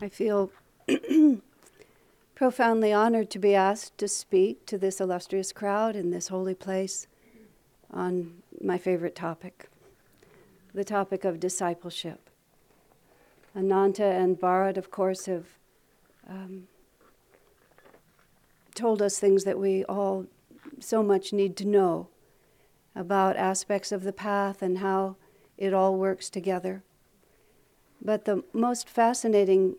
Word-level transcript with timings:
I 0.00 0.08
feel 0.08 0.50
profoundly 2.34 2.92
honored 2.92 3.30
to 3.30 3.38
be 3.38 3.54
asked 3.54 3.96
to 3.98 4.08
speak 4.08 4.66
to 4.66 4.76
this 4.76 5.00
illustrious 5.00 5.52
crowd 5.52 5.96
in 5.96 6.10
this 6.10 6.28
holy 6.28 6.54
place 6.54 7.06
on 7.92 8.42
my 8.60 8.76
favorite 8.76 9.14
topic 9.14 9.68
the 10.74 10.84
topic 10.84 11.24
of 11.24 11.38
discipleship. 11.38 12.28
Ananta 13.54 14.04
and 14.04 14.38
Bharat, 14.38 14.76
of 14.76 14.90
course, 14.90 15.26
have 15.26 15.46
um, 16.28 16.66
told 18.74 19.00
us 19.00 19.20
things 19.20 19.44
that 19.44 19.58
we 19.58 19.84
all 19.84 20.26
so 20.80 21.02
much 21.02 21.32
need 21.32 21.56
to 21.58 21.64
know 21.64 22.08
about 22.96 23.36
aspects 23.36 23.92
of 23.92 24.02
the 24.02 24.12
path 24.12 24.62
and 24.62 24.78
how 24.78 25.14
it 25.56 25.72
all 25.72 25.96
works 25.96 26.28
together. 26.28 26.82
But 28.02 28.24
the 28.24 28.42
most 28.52 28.88
fascinating 28.88 29.76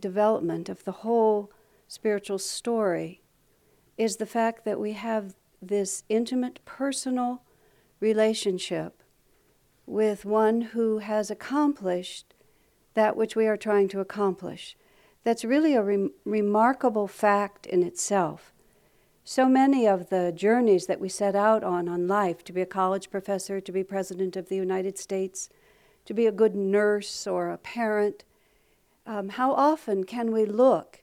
development 0.00 0.68
of 0.68 0.84
the 0.84 0.92
whole 0.92 1.50
spiritual 1.88 2.38
story 2.38 3.22
is 3.96 4.16
the 4.16 4.26
fact 4.26 4.64
that 4.64 4.80
we 4.80 4.92
have 4.92 5.34
this 5.62 6.04
intimate 6.08 6.60
personal 6.64 7.42
relationship 8.00 9.02
with 9.86 10.24
one 10.24 10.60
who 10.60 10.98
has 10.98 11.30
accomplished 11.30 12.34
that 12.94 13.16
which 13.16 13.36
we 13.36 13.46
are 13.46 13.56
trying 13.56 13.88
to 13.88 14.00
accomplish. 14.00 14.76
That's 15.22 15.44
really 15.44 15.74
a 15.74 15.82
re- 15.82 16.10
remarkable 16.24 17.06
fact 17.06 17.66
in 17.66 17.82
itself. 17.82 18.52
So 19.24 19.48
many 19.48 19.86
of 19.86 20.08
the 20.08 20.32
journeys 20.34 20.86
that 20.86 21.00
we 21.00 21.08
set 21.08 21.34
out 21.34 21.64
on 21.64 21.88
on 21.88 22.06
life 22.06 22.44
to 22.44 22.52
be 22.52 22.62
a 22.62 22.66
college 22.66 23.10
professor, 23.10 23.60
to 23.60 23.72
be 23.72 23.82
president 23.82 24.36
of 24.36 24.48
the 24.48 24.56
United 24.56 24.98
States, 24.98 25.48
to 26.04 26.14
be 26.14 26.26
a 26.26 26.32
good 26.32 26.54
nurse 26.54 27.26
or 27.26 27.50
a 27.50 27.58
parent 27.58 28.24
um, 29.06 29.30
how 29.30 29.52
often 29.52 30.04
can 30.04 30.32
we 30.32 30.44
look 30.44 31.02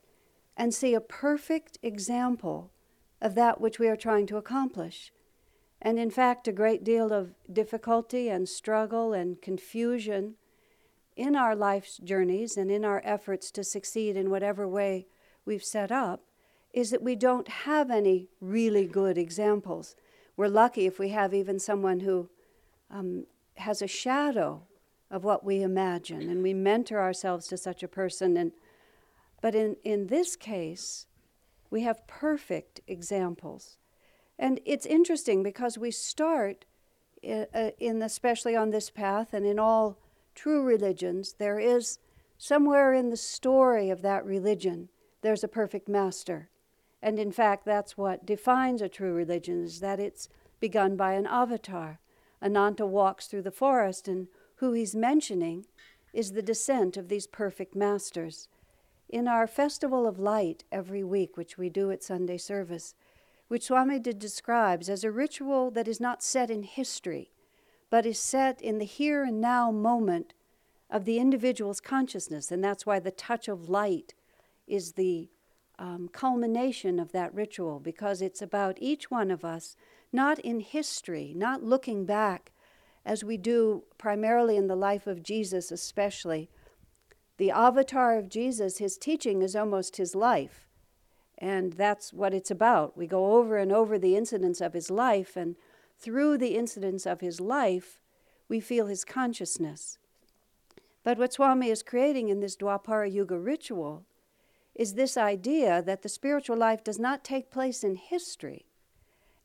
and 0.57 0.73
see 0.73 0.93
a 0.93 1.01
perfect 1.01 1.77
example 1.81 2.71
of 3.21 3.35
that 3.35 3.61
which 3.61 3.79
we 3.79 3.87
are 3.87 3.95
trying 3.95 4.27
to 4.27 4.37
accomplish? 4.37 5.11
And 5.81 5.97
in 5.97 6.11
fact, 6.11 6.47
a 6.47 6.51
great 6.51 6.83
deal 6.83 7.11
of 7.11 7.33
difficulty 7.51 8.29
and 8.29 8.47
struggle 8.47 9.13
and 9.13 9.41
confusion 9.41 10.35
in 11.15 11.35
our 11.35 11.55
life's 11.55 11.97
journeys 11.97 12.57
and 12.57 12.71
in 12.71 12.83
our 12.85 13.01
efforts 13.03 13.51
to 13.51 13.63
succeed 13.63 14.15
in 14.15 14.29
whatever 14.29 14.67
way 14.67 15.07
we've 15.45 15.63
set 15.63 15.91
up 15.91 16.21
is 16.73 16.89
that 16.89 17.03
we 17.03 17.15
don't 17.15 17.47
have 17.47 17.91
any 17.91 18.29
really 18.41 18.87
good 18.87 19.17
examples. 19.17 19.95
We're 20.35 20.47
lucky 20.47 20.87
if 20.87 20.97
we 20.97 21.09
have 21.09 21.33
even 21.33 21.59
someone 21.59 21.99
who 21.99 22.29
um, 22.89 23.25
has 23.57 23.81
a 23.81 23.87
shadow 23.87 24.63
of 25.13 25.23
what 25.23 25.45
we 25.45 25.61
imagine, 25.61 26.27
and 26.27 26.41
we 26.41 26.55
mentor 26.55 26.99
ourselves 26.99 27.45
to 27.47 27.55
such 27.55 27.83
a 27.83 27.87
person. 27.87 28.35
And, 28.35 28.51
but 29.41 29.53
in, 29.53 29.75
in 29.83 30.07
this 30.07 30.35
case, 30.35 31.05
we 31.69 31.83
have 31.83 32.07
perfect 32.07 32.81
examples. 32.87 33.77
And 34.39 34.59
it's 34.65 34.87
interesting 34.87 35.43
because 35.43 35.77
we 35.77 35.91
start, 35.91 36.65
in, 37.21 37.45
uh, 37.53 37.69
in 37.79 38.01
especially 38.01 38.55
on 38.55 38.71
this 38.71 38.89
path 38.89 39.35
and 39.35 39.45
in 39.45 39.59
all 39.59 39.99
true 40.33 40.63
religions, 40.63 41.35
there 41.37 41.59
is 41.59 41.99
somewhere 42.39 42.91
in 42.95 43.11
the 43.11 43.15
story 43.17 43.91
of 43.91 44.01
that 44.01 44.25
religion, 44.25 44.89
there's 45.21 45.43
a 45.43 45.47
perfect 45.47 45.87
master. 45.87 46.49
And 47.03 47.19
in 47.19 47.31
fact, 47.31 47.65
that's 47.65 47.95
what 47.95 48.25
defines 48.25 48.81
a 48.81 48.89
true 48.89 49.13
religion, 49.13 49.63
is 49.63 49.79
that 49.79 49.99
it's 49.99 50.27
begun 50.59 50.95
by 50.95 51.13
an 51.13 51.27
avatar. 51.27 51.99
Ananta 52.41 52.87
walks 52.87 53.27
through 53.27 53.43
the 53.43 53.51
forest 53.51 54.07
and 54.07 54.27
who 54.63 54.71
he's 54.71 54.95
mentioning 54.95 55.65
is 56.13 56.31
the 56.31 56.41
descent 56.41 56.95
of 56.95 57.09
these 57.09 57.27
perfect 57.27 57.75
masters. 57.75 58.47
In 59.09 59.27
our 59.27 59.45
Festival 59.45 60.07
of 60.07 60.19
Light 60.19 60.63
every 60.71 61.03
week, 61.03 61.35
which 61.35 61.57
we 61.57 61.69
do 61.69 61.91
at 61.91 62.01
Sunday 62.01 62.37
service, 62.37 62.95
which 63.49 63.65
Swami 63.65 63.99
describes 63.99 64.87
as 64.87 65.03
a 65.03 65.11
ritual 65.11 65.69
that 65.71 65.89
is 65.89 65.99
not 65.99 66.23
set 66.23 66.49
in 66.49 66.63
history, 66.63 67.29
but 67.89 68.05
is 68.05 68.17
set 68.17 68.61
in 68.61 68.77
the 68.77 68.85
here 68.85 69.25
and 69.25 69.41
now 69.41 69.69
moment 69.69 70.33
of 70.89 71.03
the 71.03 71.19
individual's 71.19 71.81
consciousness. 71.81 72.49
And 72.49 72.63
that's 72.63 72.85
why 72.85 72.99
the 72.99 73.11
touch 73.11 73.49
of 73.49 73.67
light 73.67 74.13
is 74.65 74.93
the 74.93 75.27
um, 75.77 76.07
culmination 76.07 76.99
of 76.99 77.11
that 77.11 77.35
ritual, 77.35 77.81
because 77.81 78.21
it's 78.21 78.41
about 78.41 78.77
each 78.79 79.11
one 79.11 79.29
of 79.29 79.43
us, 79.43 79.75
not 80.13 80.39
in 80.39 80.61
history, 80.61 81.33
not 81.35 81.63
looking 81.63 82.05
back 82.05 82.52
as 83.05 83.23
we 83.23 83.37
do 83.37 83.83
primarily 83.97 84.57
in 84.57 84.67
the 84.67 84.75
life 84.75 85.07
of 85.07 85.23
Jesus, 85.23 85.71
especially. 85.71 86.49
The 87.37 87.51
avatar 87.51 88.17
of 88.17 88.29
Jesus, 88.29 88.77
his 88.77 88.97
teaching 88.97 89.41
is 89.41 89.55
almost 89.55 89.97
his 89.97 90.15
life. 90.15 90.67
And 91.37 91.73
that's 91.73 92.13
what 92.13 92.33
it's 92.33 92.51
about. 92.51 92.97
We 92.97 93.07
go 93.07 93.35
over 93.35 93.57
and 93.57 93.71
over 93.71 93.97
the 93.97 94.15
incidents 94.15 94.61
of 94.61 94.73
his 94.73 94.89
life, 94.89 95.35
and 95.35 95.55
through 95.99 96.37
the 96.37 96.55
incidents 96.55 97.05
of 97.05 97.21
his 97.21 97.41
life, 97.41 97.99
we 98.47 98.59
feel 98.59 98.87
his 98.87 99.03
consciousness. 99.03 99.97
But 101.03 101.17
what 101.17 101.33
Swami 101.33 101.69
is 101.69 101.83
creating 101.83 102.29
in 102.29 102.39
this 102.39 102.55
Dwapara 102.55 103.11
Yuga 103.11 103.37
ritual 103.37 104.05
is 104.75 104.93
this 104.93 105.17
idea 105.17 105.81
that 105.81 106.01
the 106.01 106.09
spiritual 106.09 106.57
life 106.57 106.83
does 106.83 106.99
not 106.99 107.23
take 107.23 107.51
place 107.51 107.83
in 107.83 107.95
history 107.95 108.65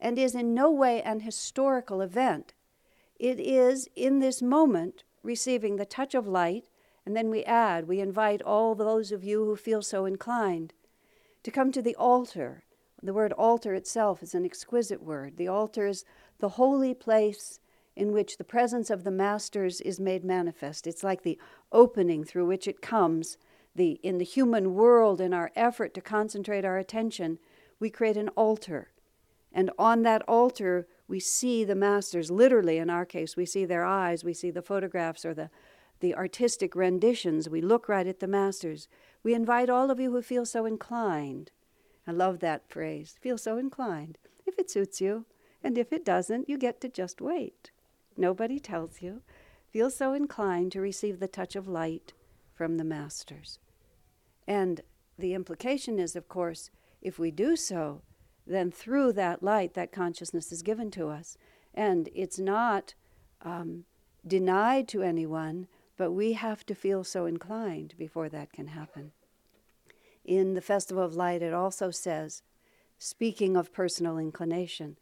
and 0.00 0.18
is 0.18 0.34
in 0.34 0.54
no 0.54 0.70
way 0.70 1.02
an 1.02 1.20
historical 1.20 2.00
event. 2.00 2.54
It 3.18 3.40
is 3.40 3.88
in 3.96 4.20
this 4.20 4.40
moment 4.40 5.02
receiving 5.22 5.76
the 5.76 5.84
touch 5.84 6.14
of 6.14 6.26
light, 6.26 6.68
and 7.04 7.16
then 7.16 7.30
we 7.30 7.44
add, 7.44 7.88
we 7.88 8.00
invite 8.00 8.42
all 8.42 8.74
those 8.74 9.12
of 9.12 9.24
you 9.24 9.44
who 9.44 9.56
feel 9.56 9.82
so 9.82 10.04
inclined 10.04 10.72
to 11.42 11.50
come 11.50 11.72
to 11.72 11.82
the 11.82 11.96
altar. 11.96 12.64
The 13.02 13.14
word 13.14 13.32
altar 13.32 13.74
itself 13.74 14.22
is 14.22 14.34
an 14.34 14.44
exquisite 14.44 15.02
word. 15.02 15.36
The 15.36 15.48
altar 15.48 15.86
is 15.86 16.04
the 16.38 16.50
holy 16.50 16.94
place 16.94 17.60
in 17.96 18.12
which 18.12 18.36
the 18.36 18.44
presence 18.44 18.90
of 18.90 19.02
the 19.04 19.10
masters 19.10 19.80
is 19.80 19.98
made 19.98 20.24
manifest. 20.24 20.86
It's 20.86 21.02
like 21.02 21.22
the 21.22 21.38
opening 21.72 22.24
through 22.24 22.46
which 22.46 22.68
it 22.68 22.80
comes. 22.80 23.36
The, 23.74 23.92
in 24.02 24.18
the 24.18 24.24
human 24.24 24.74
world, 24.74 25.20
in 25.20 25.32
our 25.34 25.50
effort 25.56 25.94
to 25.94 26.00
concentrate 26.00 26.64
our 26.64 26.78
attention, 26.78 27.38
we 27.80 27.90
create 27.90 28.16
an 28.16 28.28
altar. 28.30 28.92
And 29.52 29.70
on 29.78 30.02
that 30.02 30.22
altar, 30.28 30.86
we 31.08 31.18
see 31.18 31.64
the 31.64 31.74
masters, 31.74 32.30
literally 32.30 32.76
in 32.76 32.90
our 32.90 33.06
case, 33.06 33.36
we 33.36 33.46
see 33.46 33.64
their 33.64 33.84
eyes, 33.84 34.22
we 34.22 34.34
see 34.34 34.50
the 34.50 34.62
photographs 34.62 35.24
or 35.24 35.32
the, 35.32 35.50
the 36.00 36.14
artistic 36.14 36.76
renditions. 36.76 37.48
We 37.48 37.62
look 37.62 37.88
right 37.88 38.06
at 38.06 38.20
the 38.20 38.28
masters. 38.28 38.88
We 39.22 39.34
invite 39.34 39.70
all 39.70 39.90
of 39.90 39.98
you 39.98 40.12
who 40.12 40.22
feel 40.22 40.44
so 40.44 40.66
inclined. 40.66 41.50
I 42.06 42.12
love 42.12 42.40
that 42.40 42.68
phrase 42.68 43.16
feel 43.20 43.38
so 43.38 43.58
inclined. 43.58 44.18
If 44.46 44.58
it 44.58 44.70
suits 44.70 45.00
you, 45.00 45.26
and 45.62 45.76
if 45.76 45.92
it 45.92 46.04
doesn't, 46.04 46.48
you 46.48 46.56
get 46.56 46.80
to 46.82 46.88
just 46.88 47.20
wait. 47.20 47.70
Nobody 48.16 48.60
tells 48.60 49.02
you. 49.02 49.22
Feel 49.70 49.90
so 49.90 50.12
inclined 50.12 50.72
to 50.72 50.80
receive 50.80 51.20
the 51.20 51.28
touch 51.28 51.56
of 51.56 51.68
light 51.68 52.12
from 52.54 52.76
the 52.76 52.84
masters. 52.84 53.58
And 54.46 54.80
the 55.18 55.34
implication 55.34 55.98
is, 55.98 56.16
of 56.16 56.28
course, 56.28 56.70
if 57.02 57.18
we 57.18 57.30
do 57.30 57.56
so, 57.56 58.02
then 58.48 58.70
through 58.70 59.12
that 59.12 59.42
light, 59.42 59.74
that 59.74 59.92
consciousness 59.92 60.50
is 60.50 60.62
given 60.62 60.90
to 60.92 61.08
us. 61.08 61.36
And 61.74 62.08
it's 62.14 62.38
not 62.38 62.94
um, 63.42 63.84
denied 64.26 64.88
to 64.88 65.02
anyone, 65.02 65.68
but 65.96 66.12
we 66.12 66.32
have 66.32 66.64
to 66.66 66.74
feel 66.74 67.04
so 67.04 67.26
inclined 67.26 67.94
before 67.98 68.28
that 68.30 68.52
can 68.52 68.68
happen. 68.68 69.12
In 70.24 70.54
the 70.54 70.60
Festival 70.60 71.02
of 71.04 71.14
Light, 71.14 71.42
it 71.42 71.54
also 71.54 71.90
says, 71.90 72.42
speaking 72.98 73.56
of 73.56 73.72
personal 73.72 74.18
inclination, 74.18 74.96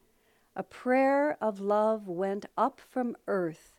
a 0.54 0.62
prayer 0.62 1.36
of 1.40 1.60
love 1.60 2.08
went 2.08 2.46
up 2.56 2.80
from 2.80 3.16
earth, 3.26 3.74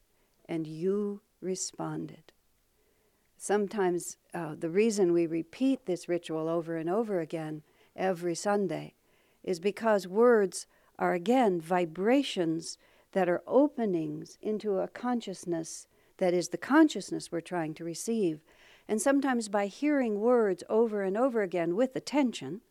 and 0.48 0.68
you 0.68 1.22
responded. 1.42 2.32
Sometimes 3.38 4.18
uh, 4.34 4.56
the 4.58 4.70
reason 4.70 5.14
we 5.14 5.28
repeat 5.28 5.86
this 5.86 6.10
ritual 6.10 6.48
over 6.48 6.78
and 6.78 6.90
over 6.90 7.20
again 7.20 7.64
every 7.96 8.36
Sunday 8.36 8.94
is 9.48 9.60
because 9.62 10.08
words 10.08 10.68
are 11.00 11.14
again 11.14 11.62
vibrations 11.62 12.78
that 13.14 13.30
are 13.30 13.42
openings 13.48 14.38
into 14.42 14.78
a 14.78 14.90
consciousness 14.90 15.88
that 16.18 16.34
is 16.34 16.50
the 16.50 16.58
consciousness 16.58 17.32
we're 17.32 17.40
trying 17.40 17.74
to 17.76 17.86
receive. 17.86 18.42
And 18.90 19.02
sometimes 19.02 19.48
by 19.48 19.68
hearing 19.68 20.20
words 20.20 20.64
over 20.70 21.02
and 21.02 21.16
over 21.16 21.42
again 21.42 21.76
with 21.76 21.96
attention, 21.96 22.62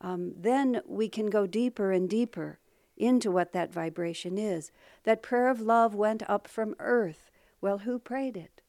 um, 0.00 0.32
then 0.36 0.80
we 0.84 1.08
can 1.08 1.30
go 1.30 1.46
deeper 1.46 1.92
and 1.92 2.10
deeper 2.10 2.58
into 2.96 3.30
what 3.30 3.52
that 3.52 3.72
vibration 3.72 4.36
is. 4.36 4.72
That 5.04 5.22
prayer 5.22 5.48
of 5.48 5.60
love 5.60 5.94
went 5.94 6.28
up 6.28 6.48
from 6.48 6.74
earth. 6.80 7.30
Well, 7.60 7.78
who 7.78 7.98
prayed 7.98 8.36
it? 8.36 8.62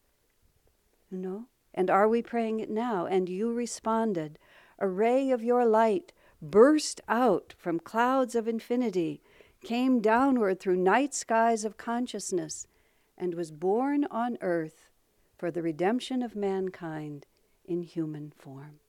You 1.10 1.18
know? 1.18 1.46
And 1.74 1.90
are 1.90 2.08
we 2.08 2.22
praying 2.22 2.60
it 2.60 2.70
now? 2.70 3.08
And 3.08 3.30
you 3.30 3.52
responded. 3.52 4.38
A 4.78 4.88
ray 4.88 5.32
of 5.32 5.44
your 5.44 5.66
light 5.66 6.12
burst 6.42 7.02
out 7.08 7.54
from 7.58 7.80
clouds 7.80 8.36
of 8.36 8.48
infinity, 8.48 9.22
came 9.64 10.02
downward 10.02 10.60
through 10.60 10.78
night 10.78 11.14
skies 11.14 11.64
of 11.64 11.78
consciousness, 11.78 12.68
and 13.18 13.36
was 13.36 13.52
born 13.52 14.06
on 14.10 14.38
earth 14.42 14.88
for 15.38 15.52
the 15.52 15.62
redemption 15.62 16.24
of 16.24 16.36
mankind 16.36 17.28
in 17.66 17.84
human 17.84 18.32
form. 18.36 18.80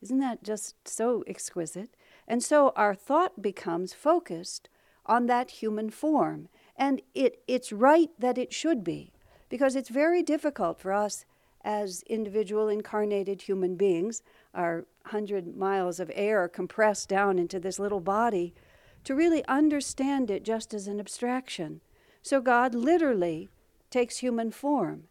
Isn't 0.00 0.20
that 0.20 0.44
just 0.44 0.86
so 0.86 1.24
exquisite? 1.26 1.96
And 2.28 2.42
so 2.42 2.72
our 2.76 2.94
thought 2.94 3.42
becomes 3.42 3.92
focused 3.92 4.68
on 5.06 5.26
that 5.26 5.50
human 5.50 5.90
form. 5.90 6.48
And 6.76 7.02
it, 7.14 7.42
it's 7.48 7.72
right 7.72 8.10
that 8.18 8.38
it 8.38 8.52
should 8.52 8.84
be, 8.84 9.12
because 9.48 9.74
it's 9.74 9.88
very 9.88 10.22
difficult 10.22 10.78
for 10.78 10.92
us 10.92 11.24
as 11.62 12.02
individual 12.02 12.68
incarnated 12.68 13.42
human 13.42 13.76
beings, 13.76 14.22
our 14.52 14.84
hundred 15.06 15.56
miles 15.56 16.00
of 16.00 16.10
air 16.14 16.48
compressed 16.48 17.08
down 17.08 17.38
into 17.38 17.60
this 17.60 17.78
little 17.78 18.00
body, 18.00 18.54
to 19.04 19.14
really 19.14 19.44
understand 19.46 20.30
it 20.30 20.44
just 20.44 20.72
as 20.72 20.86
an 20.88 20.98
abstraction. 20.98 21.80
So 22.22 22.40
God 22.40 22.74
literally 22.74 23.50
takes 23.90 24.18
human 24.18 24.50
form. 24.50 25.04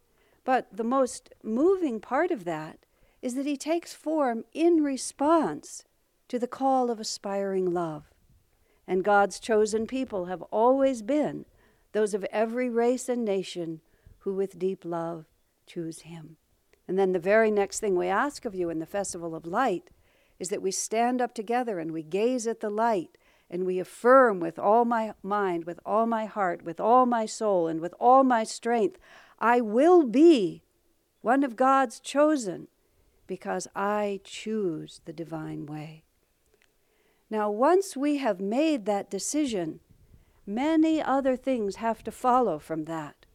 But 0.43 0.67
the 0.75 0.83
most 0.83 1.33
moving 1.43 1.99
part 1.99 2.31
of 2.31 2.43
that 2.45 2.79
is 3.21 3.35
that 3.35 3.45
he 3.45 3.55
takes 3.55 3.93
form 3.93 4.43
in 4.51 4.83
response 4.83 5.85
to 6.27 6.37
the 6.39 6.47
call 6.47 6.89
of 6.89 6.99
aspiring 6.99 7.71
love. 7.71 8.11
And 8.87 9.03
God's 9.03 9.39
chosen 9.39 9.87
people 9.87 10.25
have 10.25 10.41
always 10.43 11.01
been 11.01 11.45
those 11.93 12.13
of 12.13 12.25
every 12.31 12.69
race 12.69 13.07
and 13.07 13.23
nation 13.23 13.79
who 14.19 14.33
with 14.33 14.59
deep 14.59 14.83
love 14.83 15.25
choose 15.65 16.01
him. 16.01 16.37
And 16.87 16.99
then 16.99 17.13
the 17.13 17.19
very 17.19 17.51
next 17.51 17.79
thing 17.79 17.95
we 17.95 18.07
ask 18.07 18.45
of 18.45 18.55
you 18.55 18.69
in 18.69 18.79
the 18.79 18.85
Festival 18.85 19.35
of 19.35 19.45
Light 19.45 19.89
is 20.39 20.49
that 20.49 20.61
we 20.61 20.71
stand 20.71 21.21
up 21.21 21.33
together 21.33 21.79
and 21.79 21.91
we 21.91 22.03
gaze 22.03 22.47
at 22.47 22.59
the 22.59 22.69
light 22.69 23.17
and 23.49 23.65
we 23.65 23.79
affirm 23.79 24.39
with 24.39 24.57
all 24.57 24.83
my 24.83 25.13
mind, 25.21 25.65
with 25.65 25.79
all 25.85 26.05
my 26.05 26.25
heart, 26.25 26.63
with 26.63 26.79
all 26.79 27.05
my 27.05 27.25
soul, 27.25 27.67
and 27.67 27.79
with 27.79 27.93
all 27.99 28.23
my 28.23 28.43
strength, 28.43 28.99
I 29.39 29.61
will 29.61 30.05
be 30.05 30.63
one 31.21 31.43
of 31.43 31.55
God's 31.55 31.99
chosen 31.99 32.67
because 33.27 33.67
I 33.75 34.19
choose 34.23 35.01
the 35.05 35.13
divine 35.13 35.65
way. 35.65 36.03
Now, 37.29 37.49
once 37.49 37.95
we 37.95 38.17
have 38.17 38.39
made 38.39 38.85
that 38.85 39.09
decision, 39.09 39.79
many 40.45 41.01
other 41.01 41.35
things 41.35 41.77
have 41.77 42.03
to 42.03 42.11
follow 42.11 42.59
from 42.59 42.85
that. 42.85 43.25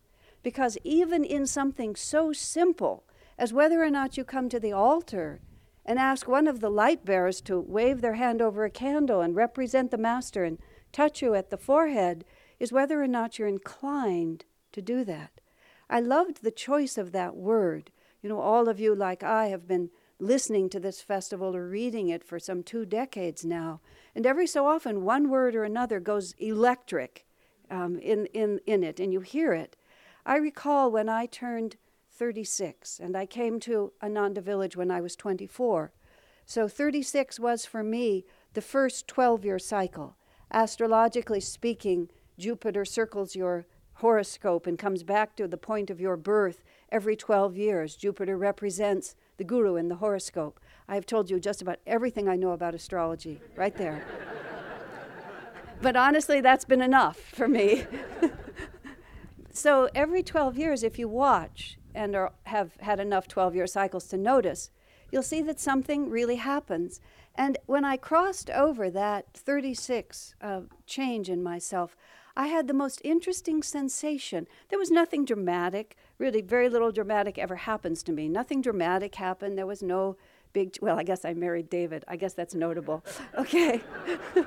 Because 0.42 0.78
even 0.84 1.24
in 1.24 1.46
something 1.46 1.96
so 1.96 2.32
simple 2.32 3.04
as 3.38 3.52
whether 3.52 3.82
or 3.82 3.90
not 3.90 4.16
you 4.16 4.24
come 4.24 4.48
to 4.48 4.60
the 4.60 4.72
altar 4.72 5.40
and 5.86 5.98
ask 5.98 6.28
one 6.28 6.46
of 6.46 6.60
the 6.60 6.70
light 6.70 7.04
bearers 7.04 7.40
to 7.40 7.58
wave 7.58 8.00
their 8.00 8.14
hand 8.14 8.42
over 8.42 8.64
a 8.64 8.70
candle 8.70 9.20
and 9.20 9.34
represent 9.34 9.90
the 9.90 9.96
Master 9.96 10.44
and 10.44 10.58
touch 10.92 11.22
you 11.22 11.34
at 11.34 11.50
the 11.50 11.56
forehead, 11.56 12.24
is 12.58 12.72
whether 12.72 13.02
or 13.02 13.06
not 13.06 13.38
you're 13.38 13.48
inclined 13.48 14.44
to 14.72 14.82
do 14.82 15.04
that. 15.04 15.40
I 15.88 16.00
loved 16.00 16.42
the 16.42 16.50
choice 16.50 16.98
of 16.98 17.12
that 17.12 17.36
word. 17.36 17.90
You 18.20 18.28
know, 18.28 18.40
all 18.40 18.68
of 18.68 18.80
you, 18.80 18.94
like 18.94 19.22
I, 19.22 19.46
have 19.46 19.66
been 19.66 19.90
listening 20.18 20.68
to 20.70 20.80
this 20.80 21.00
festival 21.00 21.54
or 21.54 21.68
reading 21.68 22.08
it 22.08 22.24
for 22.24 22.38
some 22.38 22.62
two 22.62 22.84
decades 22.84 23.44
now. 23.44 23.80
And 24.14 24.26
every 24.26 24.46
so 24.46 24.66
often, 24.66 25.04
one 25.04 25.30
word 25.30 25.54
or 25.54 25.64
another 25.64 26.00
goes 26.00 26.34
electric 26.38 27.24
um, 27.70 27.98
in, 27.98 28.26
in, 28.26 28.60
in 28.66 28.82
it, 28.82 28.98
and 28.98 29.12
you 29.12 29.20
hear 29.20 29.52
it. 29.52 29.76
I 30.26 30.36
recall 30.36 30.90
when 30.90 31.08
I 31.08 31.26
turned 31.26 31.76
36, 32.18 32.98
and 32.98 33.16
I 33.16 33.26
came 33.26 33.60
to 33.60 33.92
Ananda 34.02 34.40
Village 34.40 34.76
when 34.76 34.90
I 34.90 35.00
was 35.00 35.14
24. 35.14 35.92
So 36.44 36.66
36 36.66 37.38
was 37.38 37.64
for 37.64 37.84
me 37.84 38.24
the 38.54 38.60
first 38.60 39.06
12 39.06 39.44
year 39.44 39.58
cycle. 39.58 40.16
Astrologically 40.50 41.40
speaking, 41.40 42.08
Jupiter 42.36 42.84
circles 42.84 43.36
your 43.36 43.66
horoscope 43.94 44.66
and 44.66 44.78
comes 44.78 45.02
back 45.02 45.36
to 45.36 45.46
the 45.46 45.56
point 45.56 45.90
of 45.90 46.00
your 46.00 46.16
birth 46.16 46.64
every 46.90 47.14
12 47.14 47.56
years. 47.56 47.94
Jupiter 47.94 48.36
represents 48.36 49.14
the 49.36 49.44
guru 49.44 49.76
in 49.76 49.88
the 49.88 49.96
horoscope. 49.96 50.58
I 50.88 50.94
have 50.96 51.06
told 51.06 51.30
you 51.30 51.38
just 51.38 51.62
about 51.62 51.78
everything 51.86 52.28
I 52.28 52.36
know 52.36 52.50
about 52.50 52.74
astrology 52.74 53.40
right 53.54 53.76
there. 53.76 54.04
but 55.82 55.94
honestly, 55.94 56.40
that's 56.40 56.64
been 56.64 56.82
enough 56.82 57.18
for 57.18 57.46
me. 57.46 57.84
so 59.58 59.88
every 59.94 60.22
12 60.22 60.56
years, 60.56 60.82
if 60.82 60.98
you 60.98 61.08
watch 61.08 61.78
and 61.94 62.14
are, 62.14 62.32
have 62.44 62.76
had 62.80 63.00
enough 63.00 63.26
12 63.26 63.56
year 63.56 63.66
cycles 63.66 64.06
to 64.08 64.16
notice, 64.16 64.70
you'll 65.10 65.22
see 65.22 65.42
that 65.42 65.58
something 65.58 66.08
really 66.08 66.36
happens. 66.36 67.00
And 67.34 67.58
when 67.66 67.84
I 67.84 67.96
crossed 67.96 68.50
over 68.50 68.88
that 68.90 69.26
36 69.34 70.34
uh, 70.40 70.60
change 70.86 71.28
in 71.28 71.42
myself, 71.42 71.96
I 72.36 72.46
had 72.46 72.68
the 72.68 72.74
most 72.74 73.00
interesting 73.02 73.64
sensation. 73.64 74.46
There 74.68 74.78
was 74.78 74.92
nothing 74.92 75.24
dramatic, 75.24 75.96
really, 76.18 76.40
very 76.40 76.68
little 76.68 76.92
dramatic 76.92 77.36
ever 77.36 77.56
happens 77.56 78.04
to 78.04 78.12
me. 78.12 78.28
Nothing 78.28 78.62
dramatic 78.62 79.16
happened. 79.16 79.58
There 79.58 79.66
was 79.66 79.82
no 79.82 80.16
big, 80.52 80.76
well, 80.80 80.98
I 80.98 81.02
guess 81.02 81.24
I 81.24 81.34
married 81.34 81.68
David. 81.68 82.04
I 82.06 82.14
guess 82.16 82.34
that's 82.34 82.54
notable. 82.54 83.04
Okay. 83.38 83.80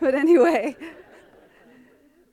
but 0.00 0.14
anyway, 0.14 0.76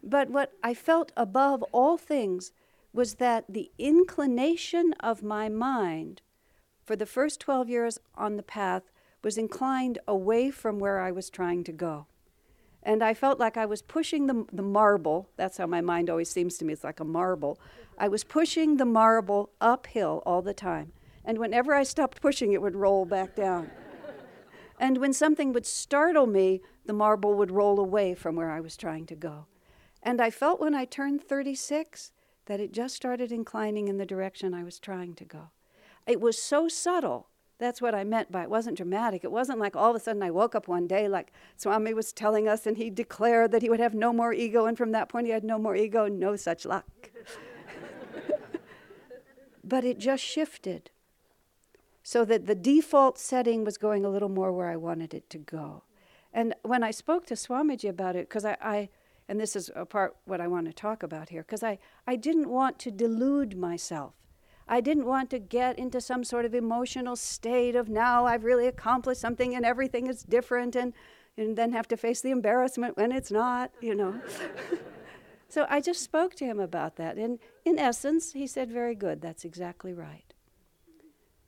but 0.03 0.29
what 0.29 0.51
I 0.61 0.73
felt 0.73 1.11
above 1.15 1.63
all 1.71 1.97
things 1.97 2.51
was 2.91 3.15
that 3.15 3.45
the 3.49 3.71
inclination 3.79 4.93
of 4.99 5.23
my 5.23 5.49
mind 5.49 6.21
for 6.85 6.95
the 6.95 7.05
first 7.05 7.39
12 7.39 7.69
years 7.69 7.97
on 8.15 8.35
the 8.35 8.43
path 8.43 8.83
was 9.23 9.37
inclined 9.37 9.97
away 10.07 10.51
from 10.51 10.77
where 10.77 10.99
I 10.99 11.11
was 11.11 11.29
trying 11.29 11.63
to 11.63 11.71
go. 11.71 12.07
And 12.83 13.01
I 13.01 13.13
felt 13.13 13.39
like 13.39 13.55
I 13.55 13.65
was 13.65 13.81
pushing 13.81 14.27
the, 14.27 14.45
the 14.51 14.61
marble. 14.61 15.29
That's 15.37 15.57
how 15.57 15.65
my 15.65 15.79
mind 15.79 16.09
always 16.09 16.29
seems 16.29 16.57
to 16.57 16.65
me. 16.65 16.73
It's 16.73 16.83
like 16.83 16.99
a 16.99 17.05
marble. 17.05 17.57
I 17.97 18.09
was 18.09 18.25
pushing 18.25 18.75
the 18.75 18.85
marble 18.85 19.51
uphill 19.61 20.21
all 20.25 20.41
the 20.41 20.53
time. 20.53 20.91
And 21.23 21.37
whenever 21.37 21.73
I 21.73 21.83
stopped 21.83 22.21
pushing, 22.21 22.51
it 22.51 22.61
would 22.61 22.75
roll 22.75 23.05
back 23.05 23.35
down. 23.35 23.71
and 24.77 24.97
when 24.97 25.13
something 25.13 25.53
would 25.53 25.65
startle 25.65 26.27
me, 26.27 26.61
the 26.85 26.91
marble 26.91 27.35
would 27.35 27.51
roll 27.51 27.79
away 27.79 28.13
from 28.13 28.35
where 28.35 28.51
I 28.51 28.59
was 28.59 28.75
trying 28.75 29.05
to 29.05 29.15
go. 29.15 29.45
And 30.03 30.21
I 30.21 30.29
felt 30.29 30.59
when 30.59 30.75
I 30.75 30.85
turned 30.85 31.23
36 31.23 32.11
that 32.45 32.59
it 32.59 32.73
just 32.73 32.95
started 32.95 33.31
inclining 33.31 33.87
in 33.87 33.97
the 33.97 34.05
direction 34.05 34.53
I 34.53 34.63
was 34.63 34.79
trying 34.79 35.15
to 35.15 35.25
go. 35.25 35.49
It 36.05 36.21
was 36.21 36.39
so 36.39 36.67
subtle 36.67 37.29
that's 37.63 37.81
what 37.81 37.95
I 37.95 38.03
meant 38.03 38.29
by 38.29 38.43
it 38.43 38.49
wasn't 38.49 38.75
dramatic. 38.75 39.23
It 39.23 39.31
wasn't 39.31 39.59
like 39.59 39.75
all 39.75 39.91
of 39.91 39.95
a 39.95 39.99
sudden 39.99 40.21
I 40.21 40.31
woke 40.31 40.53
up 40.53 40.67
one 40.67 40.85
day 40.85 41.07
like 41.07 41.31
Swami 41.55 41.93
was 41.93 42.11
telling 42.11 42.45
us 42.45 42.65
and 42.65 42.75
he 42.75 42.89
declared 42.89 43.51
that 43.51 43.61
he 43.61 43.69
would 43.69 43.79
have 43.79 43.93
no 43.93 44.11
more 44.11 44.33
ego, 44.33 44.65
and 44.65 44.77
from 44.77 44.91
that 44.91 45.07
point 45.07 45.27
he 45.27 45.31
had 45.31 45.45
no 45.45 45.57
more 45.57 45.75
ego, 45.75 46.07
no 46.07 46.35
such 46.35 46.65
luck. 46.65 46.85
but 49.63 49.85
it 49.85 49.97
just 49.97 50.23
shifted 50.23 50.91
so 52.03 52.25
that 52.25 52.47
the 52.47 52.55
default 52.55 53.17
setting 53.17 53.63
was 53.63 53.77
going 53.77 54.03
a 54.03 54.09
little 54.09 54.27
more 54.27 54.51
where 54.51 54.67
I 54.67 54.75
wanted 54.75 55.13
it 55.13 55.29
to 55.29 55.37
go. 55.37 55.83
And 56.33 56.53
when 56.63 56.83
I 56.83 56.91
spoke 56.91 57.25
to 57.27 57.35
Swamiji 57.35 57.87
about 57.87 58.17
it, 58.17 58.27
because 58.27 58.43
I, 58.43 58.57
I, 58.61 58.89
and 59.27 59.39
this 59.39 59.55
is 59.55 59.71
a 59.75 59.85
part 59.85 60.15
what 60.25 60.41
I 60.41 60.47
want 60.47 60.67
to 60.67 60.73
talk 60.73 61.03
about 61.03 61.29
here, 61.29 61.41
because 61.41 61.63
I, 61.63 61.79
I 62.05 62.15
didn't 62.15 62.49
want 62.49 62.79
to 62.79 62.91
delude 62.91 63.57
myself. 63.57 64.13
I 64.67 64.81
didn't 64.81 65.05
want 65.05 65.29
to 65.31 65.39
get 65.39 65.77
into 65.77 65.99
some 65.99 66.23
sort 66.23 66.45
of 66.45 66.53
emotional 66.53 67.15
state 67.15 67.75
of 67.75 67.89
now 67.89 68.25
I've 68.25 68.43
really 68.43 68.67
accomplished 68.67 69.21
something 69.21 69.55
and 69.55 69.65
everything 69.65 70.07
is 70.07 70.23
different 70.23 70.75
and, 70.75 70.93
and 71.37 71.57
then 71.57 71.71
have 71.73 71.87
to 71.89 71.97
face 71.97 72.21
the 72.21 72.31
embarrassment 72.31 72.95
when 72.95 73.11
it's 73.11 73.31
not, 73.31 73.71
you 73.81 73.93
know. 73.93 74.21
so 75.49 75.65
I 75.69 75.81
just 75.81 76.01
spoke 76.01 76.35
to 76.35 76.45
him 76.45 76.59
about 76.59 76.95
that. 76.95 77.17
And 77.17 77.39
in 77.65 77.77
essence, 77.77 78.33
he 78.33 78.47
said, 78.47 78.71
Very 78.71 78.95
good, 78.95 79.21
that's 79.21 79.43
exactly 79.43 79.93
right. 79.93 80.32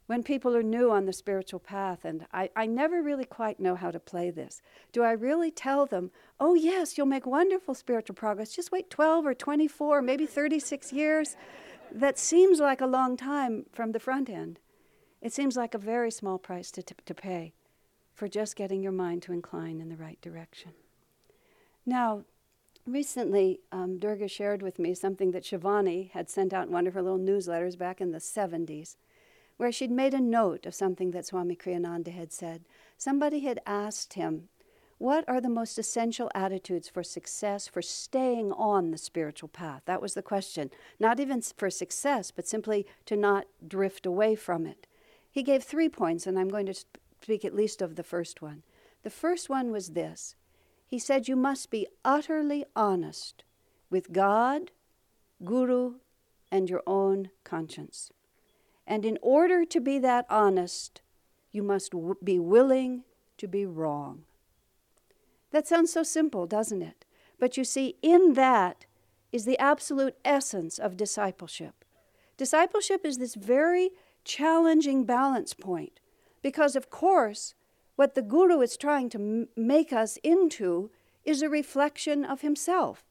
When 0.07 0.21
people 0.21 0.55
are 0.55 0.63
new 0.63 0.91
on 0.91 1.05
the 1.05 1.13
spiritual 1.13 1.59
path, 1.59 2.05
and 2.05 2.27
I, 2.31 2.49
I 2.55 2.67
never 2.67 3.01
really 3.01 3.25
quite 3.25 3.59
know 3.59 3.75
how 3.75 3.89
to 3.89 3.99
play 3.99 4.29
this, 4.29 4.61
do 4.91 5.01
I 5.01 5.11
really 5.11 5.49
tell 5.49 5.87
them, 5.87 6.11
oh, 6.39 6.53
yes, 6.53 6.97
you'll 6.97 7.07
make 7.07 7.25
wonderful 7.25 7.73
spiritual 7.73 8.15
progress, 8.15 8.55
just 8.55 8.71
wait 8.71 8.91
12 8.91 9.25
or 9.25 9.33
24, 9.33 10.03
maybe 10.03 10.27
36 10.27 10.93
years? 10.93 11.35
that 11.95 12.17
seems 12.17 12.59
like 12.59 12.81
a 12.81 12.87
long 12.87 13.17
time 13.17 13.65
from 13.71 13.91
the 13.91 13.99
front 13.99 14.29
end. 14.29 14.59
It 15.21 15.33
seems 15.33 15.55
like 15.55 15.73
a 15.73 15.79
very 15.79 16.11
small 16.11 16.37
price 16.37 16.69
to, 16.71 16.83
t- 16.83 16.95
to 17.05 17.13
pay 17.13 17.53
for 18.13 18.27
just 18.27 18.55
getting 18.55 18.83
your 18.83 18.91
mind 18.91 19.21
to 19.23 19.33
incline 19.33 19.79
in 19.79 19.89
the 19.89 19.95
right 19.95 20.19
direction. 20.21 20.71
Now, 21.85 22.25
recently, 22.85 23.61
um, 23.71 23.97
Durga 23.97 24.27
shared 24.27 24.61
with 24.61 24.77
me 24.77 24.93
something 24.93 25.31
that 25.31 25.43
Shivani 25.43 26.11
had 26.11 26.29
sent 26.29 26.53
out 26.53 26.67
in 26.67 26.73
one 26.73 26.87
of 26.87 26.93
her 26.93 27.01
little 27.01 27.19
newsletters 27.19 27.77
back 27.77 28.01
in 28.01 28.11
the 28.11 28.19
70s, 28.19 28.95
where 29.57 29.71
she'd 29.71 29.91
made 29.91 30.13
a 30.13 30.21
note 30.21 30.65
of 30.65 30.75
something 30.75 31.11
that 31.11 31.25
Swami 31.25 31.55
Kriyananda 31.55 32.11
had 32.11 32.33
said. 32.33 32.65
Somebody 32.97 33.39
had 33.41 33.59
asked 33.65 34.13
him 34.13 34.49
what 34.97 35.27
are 35.27 35.41
the 35.41 35.49
most 35.49 35.77
essential 35.77 36.31
attitudes 36.33 36.87
for 36.87 37.03
success, 37.03 37.67
for 37.67 37.81
staying 37.81 38.53
on 38.53 38.91
the 38.91 38.97
spiritual 38.97 39.49
path? 39.49 39.81
That 39.85 40.01
was 40.01 40.13
the 40.13 40.21
question. 40.21 40.71
Not 40.99 41.19
even 41.19 41.41
for 41.41 41.69
success, 41.69 42.31
but 42.31 42.47
simply 42.47 42.85
to 43.05 43.17
not 43.17 43.45
drift 43.67 44.05
away 44.05 44.35
from 44.35 44.65
it. 44.65 44.87
He 45.29 45.43
gave 45.43 45.63
three 45.63 45.89
points, 45.89 46.25
and 46.25 46.39
I'm 46.39 46.47
going 46.47 46.65
to 46.67 46.85
speak 47.21 47.43
at 47.43 47.53
least 47.53 47.81
of 47.81 47.97
the 47.97 48.03
first 48.03 48.41
one. 48.41 48.63
The 49.03 49.09
first 49.09 49.49
one 49.49 49.71
was 49.71 49.89
this 49.89 50.35
He 50.87 50.97
said, 50.97 51.27
You 51.27 51.35
must 51.35 51.69
be 51.69 51.87
utterly 52.05 52.63
honest 52.73 53.43
with 53.89 54.13
God, 54.13 54.71
Guru, 55.43 55.95
and 56.49 56.69
your 56.69 56.83
own 56.87 57.31
conscience. 57.43 58.11
And 58.87 59.05
in 59.05 59.17
order 59.21 59.65
to 59.65 59.79
be 59.79 59.99
that 59.99 60.25
honest, 60.29 61.01
you 61.51 61.63
must 61.63 61.91
w- 61.91 62.15
be 62.23 62.39
willing 62.39 63.03
to 63.37 63.47
be 63.47 63.65
wrong. 63.65 64.23
That 65.51 65.67
sounds 65.67 65.91
so 65.91 66.03
simple, 66.03 66.45
doesn't 66.45 66.81
it? 66.81 67.05
But 67.39 67.57
you 67.57 67.63
see, 67.63 67.95
in 68.01 68.33
that 68.33 68.85
is 69.31 69.45
the 69.45 69.57
absolute 69.57 70.15
essence 70.23 70.77
of 70.77 70.97
discipleship. 70.97 71.83
Discipleship 72.37 73.05
is 73.05 73.17
this 73.17 73.35
very 73.35 73.91
challenging 74.23 75.05
balance 75.05 75.53
point 75.53 75.99
because, 76.41 76.75
of 76.75 76.89
course, 76.89 77.53
what 77.95 78.15
the 78.15 78.21
Guru 78.21 78.61
is 78.61 78.77
trying 78.77 79.09
to 79.09 79.17
m- 79.17 79.47
make 79.55 79.93
us 79.93 80.17
into 80.23 80.91
is 81.23 81.41
a 81.41 81.49
reflection 81.49 82.23
of 82.23 82.41
himself. 82.41 83.03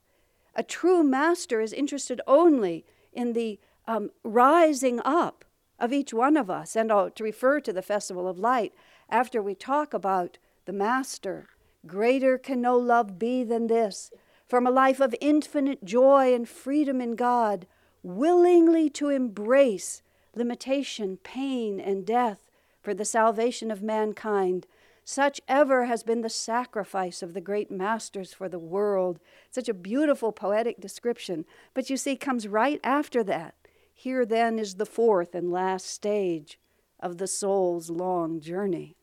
A 0.54 0.62
true 0.62 1.02
master 1.02 1.61
is 1.61 1.73
interested 1.73 2.21
only 2.26 2.85
in 3.12 3.33
the 3.33 3.59
um, 3.87 4.11
rising 4.23 5.00
up 5.04 5.44
of 5.78 5.93
each 5.93 6.12
one 6.12 6.37
of 6.37 6.50
us. 6.50 6.76
And 6.76 6.90
oh, 6.90 7.09
to 7.11 7.25
refer 7.25 7.61
to 7.61 7.73
the 7.73 7.83
Festival 7.83 8.28
of 8.28 8.38
Light, 8.38 8.73
after 9.09 9.43
we 9.43 9.54
talk 9.54 9.93
about 9.93 10.38
the 10.64 10.73
Master, 10.73 11.49
greater 11.87 12.38
can 12.38 12.61
no 12.61 12.76
love 12.76 13.19
be 13.19 13.45
than 13.45 13.66
this, 13.66 14.11
from 14.47 14.66
a 14.66 14.71
life 14.71 15.00
of 15.00 15.14
infinite 15.21 15.85
joy 15.85 16.35
and 16.35 16.49
freedom 16.49 17.00
in 17.00 17.16
God, 17.16 17.66
willingly 18.02 18.88
to 18.90 19.09
embrace 19.09 20.02
limitation, 20.35 21.19
pain, 21.23 21.81
and 21.81 22.07
death 22.07 22.45
for 22.83 22.95
the 22.95 23.04
salvation 23.04 23.71
of 23.71 23.83
mankind, 23.83 24.66
such 25.04 25.40
ever 25.49 25.85
has 25.85 26.02
been 26.02 26.23
the 26.23 26.31
sacrifice 26.31 27.23
of 27.23 27.35
the 27.35 27.40
great 27.40 27.71
masters 27.71 28.33
for 28.33 28.49
the 28.49 28.59
world. 28.59 29.19
Such 29.50 29.69
a 29.69 29.75
beautiful 29.75 30.33
poetic 30.33 30.81
description. 30.81 31.45
But 31.75 31.90
you 31.90 31.97
see, 31.97 32.16
comes 32.16 32.49
right 32.49 32.81
after 32.83 33.23
that. 33.25 33.54
Here 33.95 34.27
then 34.27 34.59
is 34.59 34.75
the 34.75 34.87
fourth 34.87 35.35
and 35.35 35.51
last 35.51 35.87
stage 35.87 36.59
of 37.01 37.19
the 37.19 37.27
soul's 37.27 37.91
long 37.91 38.41
journey 38.41 38.97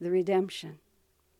the 0.00 0.10
redemption. 0.10 0.78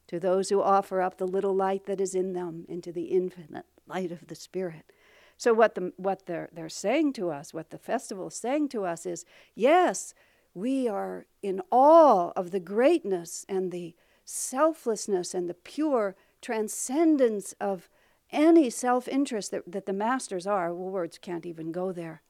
To 0.09 0.21
those 0.21 0.51
who 0.51 0.63
offer 0.63 1.01
up 1.01 1.19
the 1.19 1.27
little 1.27 1.55
light 1.55 1.87
that 1.87 2.01
is 2.01 2.15
in 2.15 2.33
them 2.33 2.65
into 2.69 2.93
the 2.93 3.07
infinite 3.07 3.67
light 3.89 4.13
of 4.13 4.29
the 4.29 4.37
Spirit. 4.37 4.93
So, 5.37 5.53
what, 5.53 5.75
the, 5.75 5.93
what 5.97 6.27
they're, 6.27 6.49
they're 6.53 6.69
saying 6.69 7.15
to 7.15 7.31
us, 7.31 7.53
what 7.53 7.71
the 7.71 7.79
festival 7.79 8.29
is 8.29 8.37
saying 8.37 8.69
to 8.71 8.85
us 8.85 9.05
is 9.05 9.25
yes, 9.55 10.15
we 10.55 10.89
are 10.89 11.27
in 11.43 11.61
awe 11.71 12.31
of 12.37 12.51
the 12.51 12.61
greatness 12.61 13.45
and 13.49 13.73
the 13.73 13.95
selflessness 14.25 15.35
and 15.35 15.51
the 15.51 15.55
pure 15.55 16.17
transcendence 16.41 17.55
of 17.61 17.91
any 18.31 18.71
self 18.71 19.09
interest 19.09 19.51
that, 19.51 19.71
that 19.71 19.87
the 19.87 19.93
masters 19.93 20.47
are. 20.47 20.73
Well, 20.73 20.91
words 20.91 21.19
can't 21.19 21.45
even 21.45 21.73
go 21.73 21.93
there. 21.93 22.23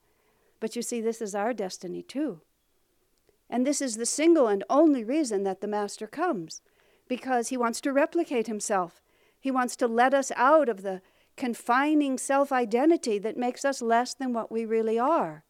But 0.61 0.77
you 0.77 0.83
see, 0.83 1.01
this 1.01 1.21
is 1.21 1.35
our 1.35 1.53
destiny 1.53 2.03
too. 2.03 2.41
And 3.49 3.67
this 3.67 3.81
is 3.81 3.97
the 3.97 4.07
single 4.07 4.49
and 4.49 4.65
only 4.69 5.05
reason 5.05 5.45
that 5.45 5.61
the 5.61 5.69
master 5.69 6.07
comes, 6.07 6.63
because 7.09 7.49
he 7.49 7.57
wants 7.57 7.81
to 7.83 7.93
replicate 7.93 8.47
himself. 8.47 9.03
He 9.39 9.51
wants 9.51 9.77
to 9.77 9.87
let 9.87 10.13
us 10.13 10.33
out 10.35 10.69
of 10.69 10.83
the 10.83 11.03
confining 11.37 12.19
self 12.19 12.51
identity 12.51 13.19
that 13.19 13.37
makes 13.37 13.65
us 13.65 13.81
less 13.81 14.15
than 14.15 14.33
what 14.33 14.51
we 14.51 14.65
really 14.65 14.99
are. 14.99 15.45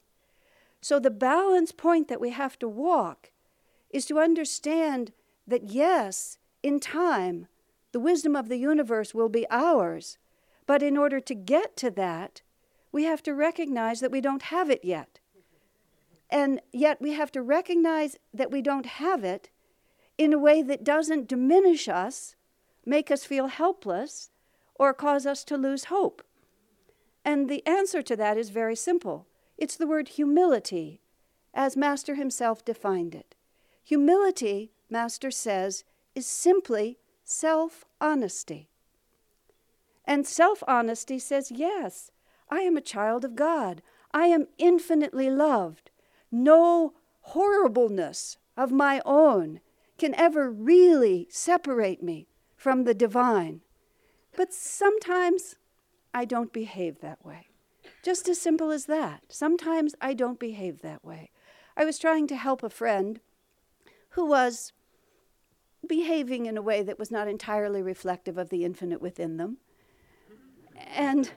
So, 0.80 0.98
the 0.98 1.10
balance 1.10 1.72
point 1.72 2.08
that 2.08 2.20
we 2.20 2.30
have 2.30 2.58
to 2.58 2.68
walk 2.68 3.30
is 3.90 4.04
to 4.06 4.18
understand 4.18 5.12
that, 5.46 5.70
yes, 5.70 6.38
in 6.62 6.80
time, 6.80 7.46
the 7.92 8.00
wisdom 8.00 8.36
of 8.36 8.48
the 8.48 8.58
universe 8.58 9.14
will 9.14 9.28
be 9.28 9.46
ours. 9.50 10.18
But 10.66 10.82
in 10.82 10.98
order 10.98 11.20
to 11.20 11.34
get 11.34 11.76
to 11.78 11.90
that, 11.92 12.42
we 12.92 13.04
have 13.04 13.22
to 13.24 13.34
recognize 13.34 14.00
that 14.00 14.10
we 14.10 14.20
don't 14.20 14.42
have 14.42 14.70
it 14.70 14.84
yet. 14.84 15.20
And 16.30 16.60
yet, 16.72 17.00
we 17.00 17.12
have 17.12 17.30
to 17.32 17.42
recognize 17.42 18.16
that 18.34 18.50
we 18.50 18.60
don't 18.60 18.86
have 18.86 19.22
it 19.22 19.50
in 20.18 20.32
a 20.32 20.38
way 20.38 20.62
that 20.62 20.82
doesn't 20.82 21.28
diminish 21.28 21.88
us, 21.88 22.34
make 22.84 23.10
us 23.10 23.24
feel 23.24 23.46
helpless, 23.46 24.30
or 24.74 24.92
cause 24.92 25.26
us 25.26 25.44
to 25.44 25.56
lose 25.56 25.84
hope. 25.84 26.22
And 27.24 27.48
the 27.48 27.66
answer 27.66 28.02
to 28.02 28.16
that 28.16 28.36
is 28.36 28.50
very 28.50 28.76
simple 28.76 29.26
it's 29.58 29.76
the 29.76 29.86
word 29.86 30.08
humility, 30.08 31.00
as 31.54 31.76
Master 31.76 32.14
himself 32.14 32.64
defined 32.64 33.14
it. 33.14 33.34
Humility, 33.82 34.72
Master 34.90 35.30
says, 35.30 35.84
is 36.14 36.26
simply 36.26 36.98
self 37.24 37.84
honesty. 38.00 38.68
And 40.04 40.26
self 40.26 40.62
honesty 40.68 41.18
says, 41.18 41.50
yes, 41.50 42.10
I 42.50 42.60
am 42.60 42.76
a 42.76 42.82
child 42.82 43.24
of 43.24 43.36
God. 43.36 43.82
I 44.12 44.26
am 44.26 44.46
infinitely 44.58 45.30
loved. 45.30 45.90
No 46.30 46.94
horribleness 47.20 48.38
of 48.56 48.72
my 48.72 49.02
own 49.04 49.60
can 49.98 50.14
ever 50.14 50.50
really 50.50 51.26
separate 51.30 52.02
me 52.02 52.28
from 52.56 52.84
the 52.84 52.94
divine. 52.94 53.62
But 54.36 54.52
sometimes 54.52 55.56
I 56.12 56.24
don't 56.24 56.52
behave 56.52 57.00
that 57.00 57.24
way. 57.24 57.48
Just 58.02 58.28
as 58.28 58.40
simple 58.40 58.70
as 58.70 58.86
that. 58.86 59.24
Sometimes 59.28 59.94
I 60.00 60.14
don't 60.14 60.38
behave 60.38 60.82
that 60.82 61.04
way. 61.04 61.30
I 61.76 61.84
was 61.84 61.98
trying 61.98 62.26
to 62.28 62.36
help 62.36 62.62
a 62.62 62.70
friend 62.70 63.20
who 64.10 64.24
was 64.24 64.72
behaving 65.86 66.46
in 66.46 66.56
a 66.56 66.62
way 66.62 66.82
that 66.82 66.98
was 66.98 67.10
not 67.10 67.28
entirely 67.28 67.82
reflective 67.82 68.38
of 68.38 68.48
the 68.48 68.64
infinite 68.64 69.02
within 69.02 69.36
them. 69.36 69.58
And 70.76 71.30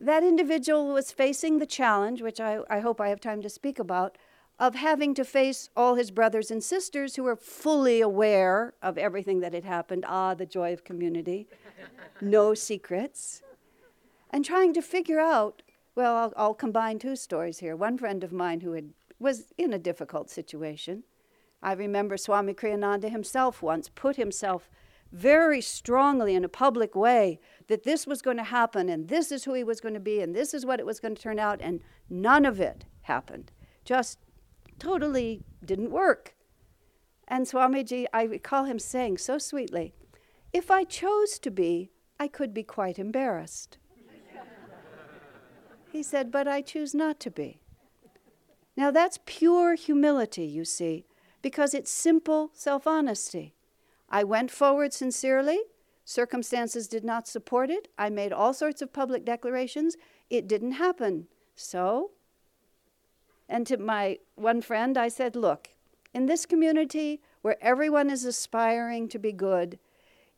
that 0.00 0.22
individual 0.22 0.92
was 0.92 1.12
facing 1.12 1.58
the 1.58 1.66
challenge, 1.66 2.20
which 2.22 2.40
I, 2.40 2.60
I 2.68 2.80
hope 2.80 3.00
I 3.00 3.08
have 3.08 3.20
time 3.20 3.42
to 3.42 3.48
speak 3.48 3.78
about, 3.78 4.18
of 4.58 4.74
having 4.74 5.14
to 5.14 5.24
face 5.24 5.68
all 5.76 5.96
his 5.96 6.10
brothers 6.10 6.50
and 6.50 6.62
sisters 6.62 7.16
who 7.16 7.24
were 7.24 7.36
fully 7.36 8.00
aware 8.00 8.74
of 8.82 8.96
everything 8.96 9.40
that 9.40 9.52
had 9.52 9.64
happened. 9.64 10.04
Ah, 10.06 10.34
the 10.34 10.46
joy 10.46 10.72
of 10.72 10.84
community. 10.84 11.48
no 12.20 12.54
secrets. 12.54 13.42
And 14.30 14.44
trying 14.44 14.72
to 14.74 14.82
figure 14.82 15.20
out 15.20 15.62
well, 15.94 16.16
I'll, 16.16 16.32
I'll, 16.36 16.54
combine 16.54 16.98
two 16.98 17.14
stories 17.14 17.60
here. 17.60 17.76
One 17.76 17.96
friend 17.98 18.24
of 18.24 18.32
mine 18.32 18.60
who 18.60 18.72
had, 18.72 18.90
was 19.18 19.52
in 19.56 19.72
a 19.72 19.78
difficult 19.78 20.28
situation. 20.28 21.04
I 21.62 21.72
remember 21.72 22.16
Swami 22.16 22.52
Kriyananda 22.52 23.10
himself 23.10 23.62
once 23.62 23.88
put 23.88 24.16
himself 24.16 24.68
very 25.12 25.60
strongly 25.60 26.34
in 26.34 26.44
a 26.44 26.48
public 26.48 26.96
way 26.96 27.38
that 27.68 27.84
this 27.84 28.06
was 28.06 28.22
going 28.22 28.36
to 28.36 28.44
happen 28.44 28.88
and 28.88 29.08
this 29.08 29.32
is 29.32 29.44
who 29.44 29.54
he 29.54 29.64
was 29.64 29.80
going 29.80 29.94
to 29.94 30.00
be 30.00 30.20
and 30.20 30.34
this 30.34 30.54
is 30.54 30.66
what 30.66 30.80
it 30.80 30.86
was 30.86 31.00
going 31.00 31.14
to 31.14 31.22
turn 31.22 31.38
out, 31.38 31.60
and 31.60 31.80
none 32.08 32.44
of 32.44 32.60
it 32.60 32.84
happened. 33.02 33.52
Just 33.84 34.18
totally 34.78 35.42
didn't 35.64 35.90
work. 35.90 36.34
And 37.26 37.46
Swamiji, 37.46 38.06
I 38.12 38.24
recall 38.24 38.64
him 38.64 38.78
saying 38.78 39.18
so 39.18 39.38
sweetly, 39.38 39.94
if 40.52 40.70
I 40.70 40.84
chose 40.84 41.38
to 41.40 41.50
be, 41.50 41.90
I 42.20 42.28
could 42.28 42.52
be 42.54 42.62
quite 42.62 42.98
embarrassed. 42.98 43.78
he 45.92 46.02
said, 46.02 46.30
but 46.30 46.46
I 46.46 46.60
choose 46.60 46.94
not 46.94 47.18
to 47.20 47.30
be. 47.30 47.60
Now 48.76 48.90
that's 48.90 49.20
pure 49.24 49.74
humility, 49.74 50.44
you 50.44 50.64
see, 50.64 51.06
because 51.42 51.74
it's 51.74 51.90
simple 51.90 52.50
self 52.52 52.86
honesty. 52.86 53.54
I 54.08 54.24
went 54.24 54.50
forward 54.50 54.92
sincerely. 54.92 55.60
Circumstances 56.04 56.86
did 56.86 57.04
not 57.04 57.26
support 57.26 57.70
it. 57.70 57.88
I 57.98 58.10
made 58.10 58.32
all 58.32 58.52
sorts 58.52 58.82
of 58.82 58.92
public 58.92 59.24
declarations. 59.24 59.96
It 60.28 60.46
didn't 60.46 60.72
happen. 60.72 61.28
So 61.56 62.10
and 63.48 63.66
to 63.66 63.76
my 63.76 64.18
one 64.34 64.60
friend, 64.60 64.96
I 64.96 65.08
said, 65.08 65.36
Look, 65.36 65.70
in 66.12 66.26
this 66.26 66.46
community 66.46 67.20
where 67.42 67.62
everyone 67.62 68.10
is 68.10 68.24
aspiring 68.24 69.08
to 69.08 69.18
be 69.18 69.32
good, 69.32 69.78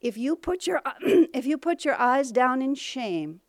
if 0.01 0.17
you 0.17 0.37
put 0.37 0.67
your, 0.67 0.83
if 1.01 1.47
you 1.47 1.57
put 1.59 1.85
your 1.85 1.95
eyes 1.95 2.33
down 2.33 2.63
in 2.63 2.75
shame, 2.75 3.41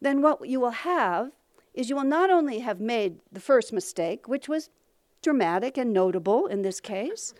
then 0.00 0.22
what 0.22 0.48
you 0.48 0.60
will 0.60 0.70
have 0.70 1.32
is 1.74 1.88
you 1.88 1.96
will 1.96 2.04
not 2.04 2.30
only 2.30 2.60
have 2.60 2.80
made 2.80 3.20
the 3.30 3.40
first 3.40 3.72
mistake, 3.72 4.26
which 4.26 4.48
was 4.48 4.70
dramatic 5.22 5.76
and 5.76 5.92
notable 5.92 6.46
in 6.46 6.62
this 6.62 6.80
case, 6.80 7.34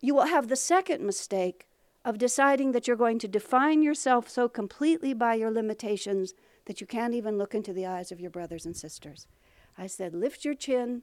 you 0.00 0.14
will 0.14 0.26
have 0.26 0.48
the 0.48 0.56
second 0.56 1.04
mistake 1.04 1.66
of 2.04 2.18
deciding 2.18 2.72
that 2.72 2.86
you're 2.86 2.96
going 2.96 3.18
to 3.18 3.28
define 3.28 3.82
yourself 3.82 4.28
so 4.28 4.48
completely 4.48 5.14
by 5.14 5.34
your 5.34 5.50
limitations 5.50 6.34
that 6.66 6.80
you 6.80 6.86
can't 6.86 7.14
even 7.14 7.38
look 7.38 7.54
into 7.54 7.72
the 7.72 7.86
eyes 7.86 8.12
of 8.12 8.20
your 8.20 8.30
brothers 8.30 8.66
and 8.66 8.76
sisters. 8.76 9.26
I 9.78 9.86
said, 9.86 10.14
lift 10.14 10.44
your 10.44 10.54
chin, 10.54 11.02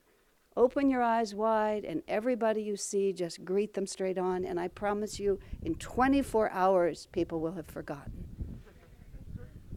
open 0.55 0.89
your 0.89 1.01
eyes 1.01 1.33
wide, 1.33 1.85
and 1.85 2.03
everybody 2.07 2.61
you 2.61 2.77
see, 2.77 3.13
just 3.13 3.43
greet 3.43 3.73
them 3.73 3.87
straight 3.87 4.17
on. 4.17 4.45
And 4.45 4.59
I 4.59 4.67
promise 4.67 5.19
you, 5.19 5.39
in 5.61 5.75
24 5.75 6.51
hours, 6.51 7.07
people 7.11 7.39
will 7.39 7.53
have 7.53 7.67
forgotten. 7.67 8.25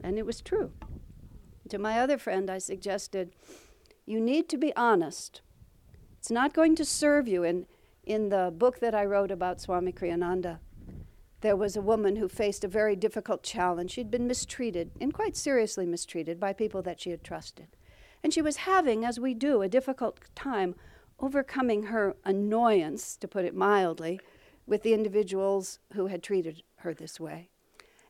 And 0.03 0.19
it 0.19 0.27
was 0.27 0.43
true. 0.43 0.73
To 1.71 1.79
my 1.79 1.99
other 1.99 2.19
friend, 2.19 2.51
I 2.51 2.59
suggested, 2.59 3.33
you 4.05 4.21
need 4.21 4.49
to 4.51 4.59
be 4.59 4.75
honest. 4.77 5.41
It's 6.19 6.31
not 6.31 6.53
going 6.53 6.77
to 6.77 6.85
serve 6.85 7.27
you. 7.27 7.43
In, 7.43 7.67
in 8.05 8.29
the 8.29 8.53
book 8.57 8.81
that 8.81 8.95
I 8.95 9.07
wrote 9.07 9.31
about 9.31 9.63
Swami 9.63 9.93
Kriyananda, 9.93 10.59
there 11.45 11.55
was 11.55 11.77
a 11.77 11.83
woman 11.83 12.17
who 12.17 12.27
faced 12.27 12.65
a 12.65 12.69
very 12.69 12.97
difficult 12.97 13.43
challenge. 13.43 13.91
She'd 13.91 14.11
been 14.11 14.27
mistreated, 14.27 14.93
and 14.99 15.13
quite 15.13 15.37
seriously 15.37 15.85
mistreated, 15.85 16.41
by 16.41 16.55
people 16.55 16.81
that 16.81 16.99
she 16.99 17.11
had 17.11 17.23
trusted. 17.23 17.67
And 18.23 18.33
she 18.33 18.41
was 18.41 18.57
having, 18.57 19.05
as 19.05 19.21
we 19.21 19.35
do, 19.35 19.61
a 19.61 19.69
difficult 19.69 20.21
time 20.35 20.75
overcoming 21.21 21.85
her 21.85 22.17
annoyance, 22.25 23.19
to 23.19 23.29
put 23.29 23.45
it 23.45 23.55
mildly, 23.55 24.21
with 24.67 24.83
the 24.83 24.95
individuals 24.95 25.81
who 25.93 26.07
had 26.07 26.23
treated 26.23 26.63
her 26.77 26.95
this 26.95 27.21
way. 27.21 27.51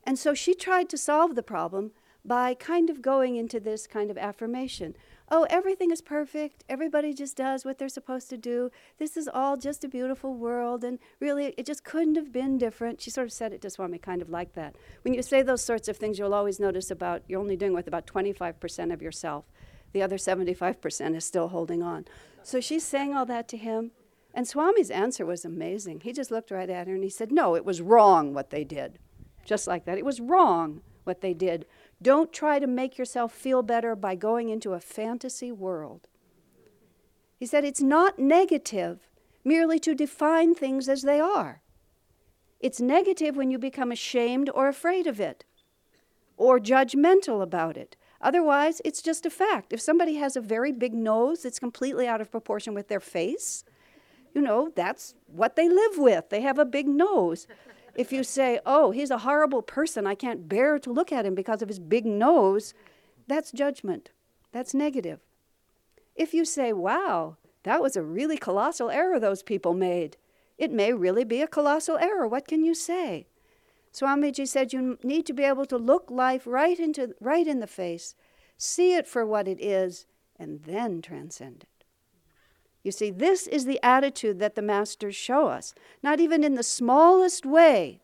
And 0.05 0.17
so 0.17 0.33
she 0.33 0.55
tried 0.55 0.89
to 0.91 0.97
solve 0.97 1.35
the 1.35 1.43
problem 1.43 1.91
by 2.25 2.55
kind 2.55 2.89
of 2.89 3.03
going 3.03 3.35
into 3.35 3.59
this 3.59 3.89
kind 3.89 4.13
of 4.13 4.17
affirmation 4.17 4.95
oh, 5.35 5.47
everything 5.51 5.91
is 5.91 6.01
perfect. 6.01 6.63
Everybody 6.69 7.13
just 7.13 7.37
does 7.37 7.65
what 7.65 7.77
they're 7.77 7.89
supposed 7.89 8.31
to 8.31 8.37
do. 8.37 8.71
This 8.99 9.17
is 9.17 9.27
all 9.27 9.57
just 9.57 9.83
a 9.83 9.89
beautiful 9.89 10.33
world. 10.33 10.85
And 10.85 11.01
really, 11.19 11.55
it 11.59 11.67
just 11.67 11.83
couldn't 11.83 12.15
have 12.15 12.31
been 12.31 12.57
different. 12.57 13.01
She 13.01 13.11
sort 13.11 13.27
of 13.27 13.33
said 13.33 13.53
it 13.53 13.61
to 13.63 13.71
Swami 13.71 13.99
kind 13.99 14.23
of 14.23 14.31
like 14.31 14.55
that. 14.55 14.77
When 15.03 15.13
you 15.13 15.23
say 15.23 15.43
those 15.43 15.65
sorts 15.65 15.89
of 15.89 15.97
things, 15.97 16.21
you'll 16.21 16.35
always 16.35 16.61
notice 16.61 16.89
about 16.89 17.25
you're 17.27 17.41
only 17.41 17.57
doing 17.57 17.73
with 17.73 17.89
about 17.89 18.07
25% 18.07 18.93
of 18.93 19.03
yourself. 19.03 19.45
The 19.93 20.03
other 20.03 20.19
75% 20.19 21.17
is 21.17 21.25
still 21.25 21.49
holding 21.49 21.83
on. 21.83 22.05
So 22.45 22.61
she's 22.61 22.85
saying 22.85 23.17
all 23.17 23.27
that 23.27 23.49
to 23.49 23.57
him. 23.57 23.91
And 24.33 24.47
Swami's 24.47 24.91
answer 24.91 25.27
was 25.27 25.45
amazing. 25.45 26.01
He 26.01 26.13
just 26.13 26.31
looked 26.31 26.53
right 26.53 26.71
at 26.71 26.87
her 26.87 26.95
and 26.95 27.03
he 27.03 27.11
said, 27.11 27.33
No, 27.33 27.57
it 27.57 27.65
was 27.65 27.81
wrong 27.81 28.35
what 28.35 28.51
they 28.51 28.63
did. 28.63 29.01
Just 29.45 29.67
like 29.67 29.85
that. 29.85 29.99
It 29.99 30.05
was 30.05 30.21
wrong 30.21 30.83
what 31.03 31.23
they 31.23 31.35
did. 31.35 31.67
Don't 32.03 32.33
try 32.33 32.59
to 32.59 32.67
make 32.67 32.99
yourself 32.99 33.33
feel 33.33 33.63
better 33.63 33.97
by 33.97 34.15
going 34.15 34.49
into 34.49 34.73
a 34.73 34.81
fantasy 34.81 35.51
world. 35.51 36.09
He 37.39 37.47
said 37.47 37.65
it's 37.65 37.83
not 37.83 38.19
negative 38.19 39.09
merely 39.45 39.79
to 39.81 39.95
define 39.95 40.55
things 40.55 40.89
as 40.89 41.03
they 41.03 41.21
are. 41.21 41.63
It's 42.61 42.81
negative 42.81 43.37
when 43.37 43.51
you 43.51 43.59
become 43.59 43.93
ashamed 43.93 44.49
or 44.55 44.69
afraid 44.69 45.07
of 45.07 45.21
it 45.21 45.45
or 46.37 46.59
judgmental 46.59 47.43
about 47.43 47.77
it. 47.77 47.97
Otherwise, 48.21 48.81
it's 48.85 49.03
just 49.03 49.27
a 49.27 49.31
fact. 49.31 49.73
If 49.73 49.81
somebody 49.81 50.15
has 50.15 50.37
a 50.37 50.41
very 50.41 50.73
big 50.73 50.95
nose 50.95 51.43
that's 51.43 51.59
completely 51.59 52.09
out 52.09 52.21
of 52.21 52.31
proportion 52.31 52.73
with 52.73 52.89
their 52.89 53.01
face, 53.01 53.65
you 54.35 54.41
know, 54.41 54.73
that's 54.75 55.15
what 55.27 55.57
they 55.57 55.69
live 55.69 55.99
with. 55.99 56.31
They 56.31 56.41
have 56.41 56.59
a 56.59 56.65
big 56.65 56.89
nose. 56.89 57.47
If 57.97 58.13
you 58.13 58.25
say, 58.25 58.61
oh, 58.67 58.91
he's 58.91 59.11
a 59.11 59.19
horrible 59.19 59.63
person, 59.63 60.07
I 60.07 60.15
can't 60.15 60.49
bear 60.49 60.79
to 60.81 60.93
look 60.93 61.13
at 61.13 61.27
him 61.27 61.35
because 61.35 61.63
of 61.63 61.69
his 61.69 61.79
big 61.79 62.05
nose, 62.05 62.75
that's 63.27 63.53
judgment. 63.53 64.11
That's 64.53 64.75
negative. 64.75 65.21
If 66.15 66.35
you 66.35 66.45
say, 66.45 66.73
wow, 66.73 67.37
that 67.65 67.83
was 67.83 67.97
a 67.97 68.03
really 68.03 68.37
colossal 68.37 68.91
error 68.91 69.19
those 69.19 69.43
people 69.43 69.75
made, 69.75 70.17
it 70.59 70.71
may 70.71 70.93
really 70.93 71.25
be 71.25 71.43
a 71.43 71.49
colossal 71.49 71.99
error. 71.99 72.29
What 72.29 72.47
can 72.47 72.65
you 72.65 72.75
say? 72.75 73.27
Swamiji 73.93 74.47
said 74.47 74.73
you 74.73 74.99
need 75.03 75.25
to 75.27 75.33
be 75.33 75.45
able 75.45 75.67
to 75.67 75.79
look 75.79 76.11
life 76.11 76.47
right 76.47 76.79
into 76.79 77.15
right 77.21 77.47
in 77.47 77.61
the 77.61 77.67
face, 77.67 78.15
see 78.57 78.95
it 78.95 79.07
for 79.07 79.25
what 79.25 79.47
it 79.47 79.61
is, 79.61 80.07
and 80.37 80.65
then 80.65 81.01
transcend 81.01 81.63
it. 81.63 81.74
You 82.85 82.93
see, 82.93 83.11
this 83.11 83.47
is 83.47 83.65
the 83.65 83.81
attitude 83.83 84.39
that 84.39 84.55
the 84.55 84.63
masters 84.63 85.17
show 85.17 85.49
us. 85.49 85.75
Not 86.03 86.21
even 86.21 86.45
in 86.45 86.55
the 86.55 86.63
smallest 86.63 87.45
way 87.45 88.01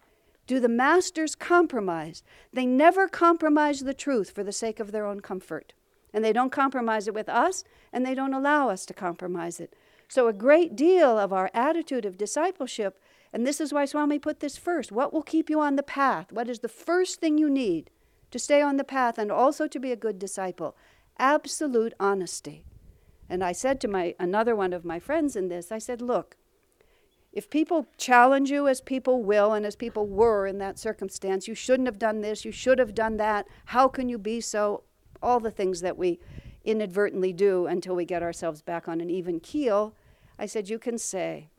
do 0.47 0.59
the 0.59 0.69
masters 0.69 1.37
compromise. 1.37 2.25
They 2.53 2.67
never 2.67 3.07
compromise 3.07 3.81
the 3.81 3.95
truth 3.95 4.31
for 4.31 4.43
the 4.43 4.51
sake 4.51 4.81
of 4.81 4.91
their 4.91 5.07
own 5.07 5.21
comfort. 5.21 5.75
And 6.13 6.25
they 6.25 6.33
don't 6.33 6.51
compromise 6.51 7.07
it 7.07 7.15
with 7.15 7.29
us, 7.29 7.63
and 7.93 8.05
they 8.05 8.17
don't 8.17 8.35
allow 8.35 8.69
us 8.69 8.85
to 8.87 8.95
compromise 8.95 9.61
it. 9.61 9.77
So, 10.09 10.27
a 10.27 10.33
great 10.33 10.75
deal 10.75 11.17
of 11.17 11.33
our 11.33 11.53
attitude 11.55 12.05
of 12.05 12.19
discipleship, 12.19 13.01
and 13.33 13.47
this 13.47 13.61
is 13.61 13.73
why 13.73 13.85
Swami 13.85 14.19
put 14.19 14.41
this 14.41 14.59
first 14.59 14.91
what 14.91 15.13
will 15.13 15.23
keep 15.23 15.49
you 15.49 15.61
on 15.61 15.77
the 15.77 15.85
path? 15.85 16.33
What 16.33 16.49
is 16.49 16.59
the 16.59 16.69
first 16.69 17.21
thing 17.21 17.39
you 17.39 17.49
need 17.49 17.91
to 18.33 18.39
stay 18.41 18.61
on 18.61 18.77
the 18.77 18.83
path 18.83 19.19
and 19.19 19.31
also 19.31 19.69
to 19.69 19.79
be 19.79 19.93
a 19.93 19.97
good 19.97 20.19
disciple? 20.19 20.77
Absolute 21.17 21.93
honesty. 22.01 22.65
And 23.31 23.45
I 23.45 23.53
said 23.53 23.81
to 23.81 23.89
my 23.89 24.17
another 24.19 24.57
one 24.57 24.73
of 24.73 24.85
my 24.85 24.99
friends 24.99 25.37
in 25.37 25.49
this, 25.49 25.71
I 25.71 25.79
said, 25.79 26.03
look, 26.03 26.37
if 27.33 27.49
people 27.49 27.87
challenge 27.97 28.51
you 28.51 28.67
as 28.67 28.81
people 28.81 29.23
will 29.23 29.53
and 29.53 29.65
as 29.65 29.77
people 29.77 30.09
were 30.09 30.49
in 30.49 30.59
that 30.59 30.81
circumstance, 30.81 31.47
you 31.47 31.55
shouldn't 31.55 31.87
have 31.87 31.99
done 31.99 32.23
this, 32.23 32.45
you 32.45 32.51
should 32.51 32.81
have 32.81 32.93
done 32.93 33.19
that, 33.19 33.47
how 33.67 33.87
can 33.87 34.09
you 34.09 34.19
be 34.19 34.41
so? 34.41 34.83
All 35.23 35.39
the 35.39 35.53
things 35.53 35.81
that 35.83 35.97
we 35.97 36.19
inadvertently 36.65 37.33
do 37.33 37.67
until 37.67 37.95
we 37.95 38.05
get 38.05 38.23
ourselves 38.23 38.63
back 38.63 38.89
on 38.89 39.01
an 39.01 39.11
even 39.11 39.39
keel. 39.39 39.95
I 40.37 40.47
said, 40.47 40.69
You 40.69 40.79
can 40.79 40.99
say, 40.99 41.51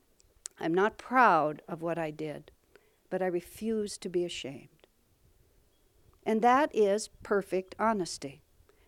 I'm 0.59 0.73
not 0.73 0.97
proud 0.97 1.61
of 1.69 1.81
what 1.81 1.97
I 1.97 2.11
did, 2.11 2.51
but 3.09 3.21
I 3.21 3.27
refuse 3.27 3.97
to 3.99 4.09
be 4.09 4.25
ashamed. 4.25 4.87
And 6.25 6.41
that 6.41 6.75
is 6.75 7.09
perfect 7.23 7.75
honesty. 7.79 8.40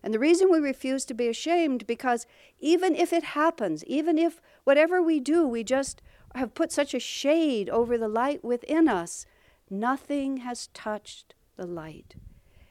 And 0.04 0.12
the 0.12 0.18
reason 0.18 0.50
we 0.50 0.58
refuse 0.58 1.06
to 1.06 1.14
be 1.14 1.28
ashamed, 1.28 1.86
because 1.86 2.26
even 2.60 2.94
if 2.94 3.10
it 3.10 3.24
happens, 3.24 3.82
even 3.86 4.18
if 4.18 4.38
whatever 4.64 5.00
we 5.00 5.18
do, 5.18 5.48
we 5.48 5.64
just 5.64 6.02
have 6.34 6.52
put 6.52 6.70
such 6.70 6.92
a 6.92 7.00
shade 7.00 7.70
over 7.70 7.96
the 7.96 8.06
light 8.06 8.44
within 8.44 8.86
us, 8.86 9.24
nothing 9.70 10.36
has 10.38 10.66
touched 10.68 11.34
the 11.56 11.66
light. 11.66 12.16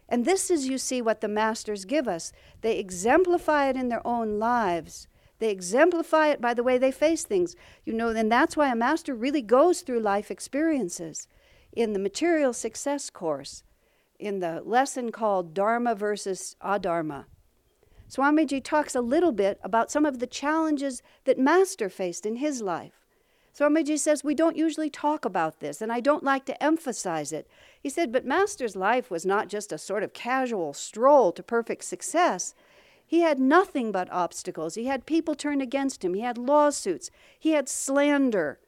And 0.08 0.26
this 0.26 0.52
is, 0.52 0.68
you 0.68 0.78
see, 0.78 1.02
what 1.02 1.22
the 1.22 1.28
masters 1.28 1.86
give 1.86 2.08
us. 2.08 2.32
They 2.62 2.78
exemplify 2.78 3.68
it 3.68 3.76
in 3.76 3.90
their 3.90 4.06
own 4.06 4.38
lives. 4.38 5.08
They 5.40 5.50
exemplify 5.50 6.28
it 6.28 6.40
by 6.40 6.54
the 6.54 6.62
way 6.62 6.78
they 6.78 6.92
face 6.92 7.24
things. 7.24 7.56
You 7.84 7.94
know, 7.94 8.10
and 8.10 8.32
that's 8.32 8.56
why 8.56 8.72
a 8.72 8.76
master 8.76 9.16
really 9.16 9.42
goes 9.42 9.82
through 9.82 10.02
life 10.02 10.30
experiences. 10.30 11.28
In 11.72 11.94
the 11.94 12.00
material 12.00 12.54
success 12.54 13.10
course, 13.10 13.64
in 14.20 14.40
the 14.40 14.62
lesson 14.64 15.12
called 15.12 15.54
Dharma 15.54 15.96
versus 15.96 16.56
Adharma. 16.62 17.26
Swamiji 18.10 18.64
talks 18.64 18.94
a 18.94 19.02
little 19.02 19.32
bit 19.32 19.60
about 19.64 19.90
some 19.90 20.06
of 20.06 20.20
the 20.20 20.28
challenges 20.28 21.02
that 21.26 21.40
Master 21.40 21.90
faced 21.90 22.26
in 22.26 22.36
his 22.36 22.62
life. 22.62 23.04
Swamiji 23.58 24.00
says, 24.00 24.24
We 24.24 24.36
don't 24.36 24.58
usually 24.58 24.90
talk 24.90 25.26
about 25.26 25.60
this, 25.60 25.82
and 25.82 25.92
I 25.92 26.00
don't 26.00 26.24
like 26.24 26.46
to 26.46 26.64
emphasize 26.64 27.32
it. 27.32 27.48
He 27.80 27.90
said, 27.90 28.12
But 28.12 28.26
Master's 28.26 28.76
life 28.76 29.12
was 29.12 29.26
not 29.26 29.48
just 29.48 29.72
a 29.72 29.78
sort 29.78 30.04
of 30.04 30.14
casual 30.14 30.74
stroll 30.74 31.32
to 31.32 31.44
perfect 31.44 31.84
success. 31.84 32.56
He 33.06 33.22
had 33.22 33.40
nothing 33.40 33.92
but 33.92 34.12
obstacles. 34.12 34.76
He 34.76 34.86
had 34.86 35.06
people 35.06 35.36
turn 35.36 35.62
against 35.62 36.04
him. 36.04 36.16
He 36.16 36.22
had 36.22 36.38
lawsuits. 36.38 37.12
He 37.40 37.52
had 37.52 37.70
slander. 37.70 38.60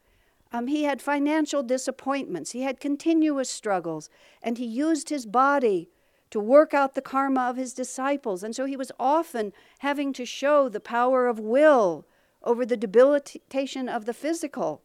Um, 0.51 0.67
he 0.67 0.83
had 0.83 1.01
financial 1.01 1.63
disappointments. 1.63 2.51
He 2.51 2.61
had 2.61 2.79
continuous 2.79 3.49
struggles. 3.49 4.09
And 4.41 4.57
he 4.57 4.65
used 4.65 5.09
his 5.09 5.25
body 5.25 5.89
to 6.29 6.39
work 6.39 6.73
out 6.73 6.95
the 6.95 7.01
karma 7.01 7.41
of 7.41 7.57
his 7.57 7.73
disciples. 7.73 8.43
And 8.43 8.55
so 8.55 8.65
he 8.65 8.77
was 8.77 8.91
often 8.99 9.53
having 9.79 10.13
to 10.13 10.25
show 10.25 10.69
the 10.69 10.79
power 10.79 11.27
of 11.27 11.39
will 11.39 12.05
over 12.43 12.65
the 12.65 12.77
debilitation 12.77 13.89
of 13.89 14.05
the 14.05 14.13
physical. 14.13 14.81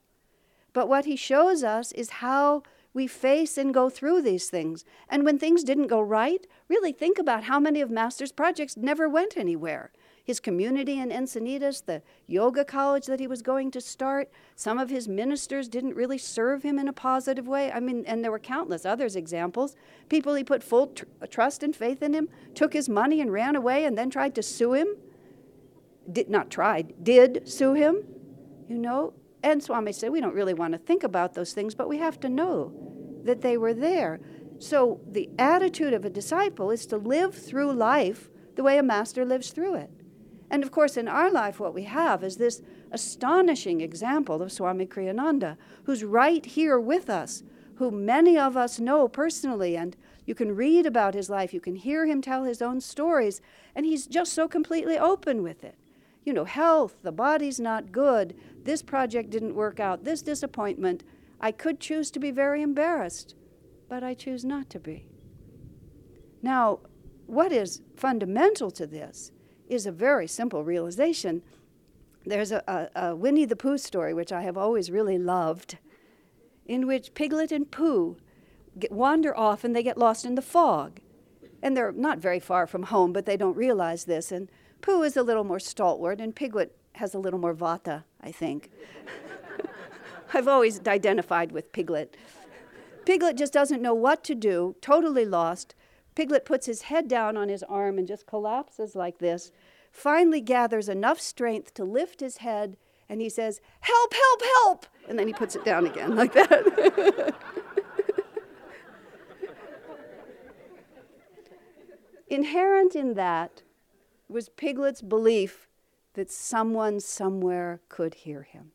But 0.73 0.89
what 0.89 1.05
he 1.05 1.17
shows 1.17 1.63
us 1.63 1.93
is 1.93 2.11
how 2.11 2.63
we 2.93 3.07
face 3.07 3.57
and 3.57 3.73
go 3.73 3.89
through 3.89 4.23
these 4.23 4.49
things. 4.49 4.85
And 5.09 5.25
when 5.25 5.39
things 5.39 5.63
didn't 5.63 5.87
go 5.87 6.01
right, 6.01 6.47
really 6.69 6.93
think 6.93 7.19
about 7.19 7.45
how 7.45 7.61
many 7.61 7.81
of 7.81 7.91
Master's 7.91 8.33
projects 8.33 8.77
never 8.77 9.09
went 9.09 9.37
anywhere 9.37 9.93
his 10.25 10.41
community 10.41 10.99
in 10.99 11.11
Encinitas, 11.11 11.85
the 11.85 12.03
yoga 12.27 12.65
college 12.65 13.07
that 13.07 13.21
he 13.21 13.27
was 13.27 13.43
going 13.43 13.71
to 13.73 13.81
start. 13.81 14.31
Some 14.57 14.79
of 14.79 14.91
his 14.91 15.09
ministers 15.09 15.69
didn't 15.69 15.95
really 15.95 16.19
serve 16.19 16.63
him 16.63 16.79
in 16.79 16.89
a 16.89 16.93
positive 16.93 17.49
way. 17.49 17.73
I 17.73 17.81
mean, 17.81 18.05
and 18.07 18.23
there 18.23 18.31
were 18.31 18.39
countless 18.39 18.85
others 18.85 19.17
examples. 19.17 19.77
People 20.09 20.35
he 20.35 20.45
put 20.45 20.63
full 20.63 20.89
tr- 20.89 21.05
uh, 21.23 21.27
trust 21.27 21.63
and 21.63 21.75
faith 21.75 22.03
in 22.03 22.15
him, 22.15 22.29
took 22.55 22.73
his 22.73 22.89
money 22.89 23.21
and 23.21 23.33
ran 23.33 23.57
away 23.57 23.85
and 23.85 23.97
then 23.97 24.11
tried 24.11 24.35
to 24.35 24.43
sue 24.43 24.75
him. 24.75 24.89
Did 26.11 26.29
not 26.29 26.51
tried, 26.51 27.05
did 27.05 27.49
sue 27.49 27.75
him, 27.75 28.03
you 28.69 28.79
know. 28.79 29.13
And 29.43 29.63
Swami 29.63 29.93
said, 29.93 30.11
we 30.11 30.21
don't 30.21 30.35
really 30.35 30.55
want 30.55 30.73
to 30.73 30.79
think 30.79 31.03
about 31.03 31.35
those 31.35 31.53
things, 31.53 31.75
but 31.75 31.89
we 31.89 31.99
have 31.99 32.21
to 32.21 32.29
know 32.29 32.73
that 33.25 33.41
they 33.43 33.57
were 33.57 33.75
there. 33.75 34.21
So 34.59 35.01
the 35.09 35.31
attitude 35.39 35.95
of 35.95 36.05
a 36.05 36.11
disciple 36.11 36.71
is 36.71 36.85
to 36.87 36.99
live 36.99 37.35
through 37.35 37.73
life 37.73 38.29
the 38.57 38.63
way 38.63 38.77
a 38.77 38.83
master 38.83 39.25
lives 39.25 39.51
through 39.51 39.75
it. 39.77 39.91
And 40.51 40.65
of 40.65 40.73
course, 40.73 40.97
in 40.97 41.07
our 41.07 41.31
life, 41.31 41.61
what 41.61 41.75
we 41.75 41.85
have 41.85 42.25
is 42.25 42.37
this 42.37 42.61
astonishing 42.91 43.81
example 43.81 44.43
of 44.43 44.51
Swami 44.51 44.87
Kriyananda, 44.87 45.57
who's 45.85 46.03
right 46.03 46.45
here 46.45 46.79
with 46.79 47.09
us, 47.09 47.45
who 47.77 47.91
many 47.91 48.37
of 48.37 48.57
us 48.57 48.81
know 48.81 49.07
personally. 49.07 49.77
And 49.77 49.97
you 50.27 50.35
can 50.35 50.57
read 50.57 50.87
about 50.87 51.15
his 51.15 51.31
life, 51.31 51.55
you 51.55 51.61
can 51.61 51.77
hear 51.77 52.05
him 52.05 52.21
tell 52.21 52.45
his 52.45 52.61
own 52.61 52.81
stories, 52.81 53.41
and 53.75 53.87
he's 53.87 54.07
just 54.07 54.33
so 54.33 54.49
completely 54.49 54.99
open 54.99 55.43
with 55.43 55.63
it. 55.63 55.77
You 56.25 56.33
know, 56.33 56.45
health, 56.45 56.97
the 57.03 57.13
body's 57.13 57.59
not 57.59 57.93
good, 57.93 58.37
this 58.65 58.83
project 58.83 59.31
didn't 59.31 59.55
work 59.55 59.81
out, 59.81 60.05
this 60.05 60.21
disappointment. 60.21 61.05
I 61.41 61.53
could 61.53 61.81
choose 61.81 62.11
to 62.11 62.19
be 62.19 62.31
very 62.31 62.61
embarrassed, 62.61 63.35
but 63.89 64.03
I 64.03 64.15
choose 64.15 64.45
not 64.45 64.69
to 64.71 64.79
be. 64.79 65.07
Now, 66.43 66.81
what 67.27 67.53
is 67.53 67.81
fundamental 67.97 68.71
to 68.73 68.87
this 68.87 69.33
is 69.71 69.87
a 69.87 69.93
very 69.93 70.27
simple 70.27 70.65
realization. 70.65 71.43
There's 72.27 72.53
a, 72.53 72.63
a, 72.67 73.09
a 73.09 73.17
Winnie 73.17 73.45
the 73.45 73.57
Pooh 73.57 73.79
story, 73.79 74.13
which 74.13 74.33
I 74.33 74.43
have 74.43 74.59
always 74.59 74.91
really 74.91 75.19
loved, 75.19 75.79
in 76.67 76.87
which 76.87 77.15
Piglet 77.15 77.53
and 77.53 77.71
Pooh 77.71 78.17
get, 78.79 78.93
wander 78.93 79.37
off 79.37 79.65
and 79.65 79.75
they 79.75 79.83
get 79.83 79.97
lost 79.97 80.25
in 80.25 80.35
the 80.35 80.43
fog. 80.43 81.01
And 81.63 81.77
they're 81.77 81.93
not 81.93 82.19
very 82.19 82.41
far 82.41 82.67
from 82.67 82.85
home, 82.85 83.13
but 83.13 83.27
they 83.27 83.37
don't 83.37 83.57
realize 83.57 84.05
this. 84.05 84.33
And 84.33 84.51
Pooh 84.81 85.03
is 85.03 85.17
a 85.17 85.23
little 85.23 85.45
more 85.45 85.61
stalwart, 85.61 86.21
and 86.21 86.35
Piglet 86.35 86.77
has 86.95 87.15
a 87.15 87.19
little 87.19 87.39
more 87.39 87.55
vata, 87.55 88.05
I 88.21 88.33
think. 88.33 88.71
I've 90.35 90.49
always 90.49 90.81
identified 90.87 91.53
with 91.53 91.73
Piglet. 91.73 92.17
Piglet 93.05 93.37
just 93.37 93.53
doesn't 93.53 93.83
know 93.83 93.95
what 93.95 94.25
to 94.25 94.35
do, 94.35 94.77
totally 94.81 95.25
lost. 95.25 95.75
Piglet 96.15 96.45
puts 96.45 96.67
his 96.67 96.83
head 96.83 97.09
down 97.09 97.37
on 97.37 97.49
his 97.49 97.63
arm 97.63 97.99
and 97.99 98.07
just 98.07 98.27
collapses 98.27 98.95
like 98.95 99.19
this, 99.19 99.53
finally 99.91 100.41
gathers 100.41 100.89
enough 100.89 101.21
strength 101.21 101.75
to 101.75 101.85
lift 101.85 102.21
his 102.21 102.39
head, 102.39 102.77
and 103.09 103.21
he 103.21 103.29
says, 103.29 103.61
Help, 103.81 104.15
help, 104.15 104.43
help! 104.43 104.87
And 105.09 105.19
then 105.19 105.27
he 105.27 105.33
puts 105.33 105.57
it 105.57 105.65
down 105.65 105.87
again, 105.87 106.15
like 106.17 106.33
that. 106.33 107.35
Inherent 112.29 112.95
in 112.95 113.15
that 113.15 113.63
was 114.29 114.49
Piglet's 114.49 115.03
belief 115.03 115.67
that 116.15 116.31
someone 116.31 117.01
somewhere 117.01 117.81
could 117.89 118.15
hear 118.15 118.43
him. 118.43 118.71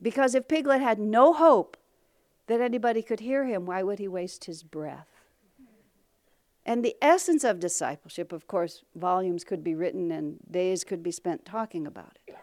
Because 0.00 0.34
if 0.34 0.48
Piglet 0.48 0.80
had 0.80 0.98
no 0.98 1.34
hope 1.34 1.76
that 2.46 2.60
anybody 2.60 3.02
could 3.02 3.20
hear 3.20 3.44
him, 3.44 3.66
why 3.66 3.82
would 3.82 3.98
he 3.98 4.08
waste 4.08 4.44
his 4.44 4.62
breath? 4.62 5.13
And 6.66 6.84
the 6.84 6.96
essence 7.02 7.44
of 7.44 7.60
discipleship, 7.60 8.32
of 8.32 8.46
course, 8.46 8.82
volumes 8.94 9.44
could 9.44 9.62
be 9.62 9.74
written 9.74 10.10
and 10.10 10.38
days 10.50 10.82
could 10.82 11.02
be 11.02 11.10
spent 11.10 11.44
talking 11.44 11.86
about 11.86 12.18
it. 12.26 12.34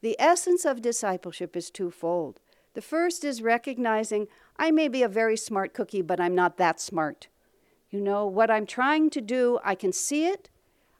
The 0.00 0.16
essence 0.18 0.64
of 0.64 0.82
discipleship 0.82 1.56
is 1.56 1.70
twofold. 1.70 2.40
The 2.74 2.82
first 2.82 3.24
is 3.24 3.42
recognizing 3.42 4.28
I 4.56 4.70
may 4.70 4.88
be 4.88 5.02
a 5.02 5.08
very 5.08 5.36
smart 5.36 5.74
cookie, 5.74 6.02
but 6.02 6.20
I'm 6.20 6.34
not 6.34 6.56
that 6.56 6.80
smart. 6.80 7.28
You 7.90 8.00
know, 8.00 8.26
what 8.26 8.50
I'm 8.50 8.66
trying 8.66 9.10
to 9.10 9.20
do, 9.20 9.58
I 9.64 9.74
can 9.74 9.92
see 9.92 10.26
it, 10.26 10.48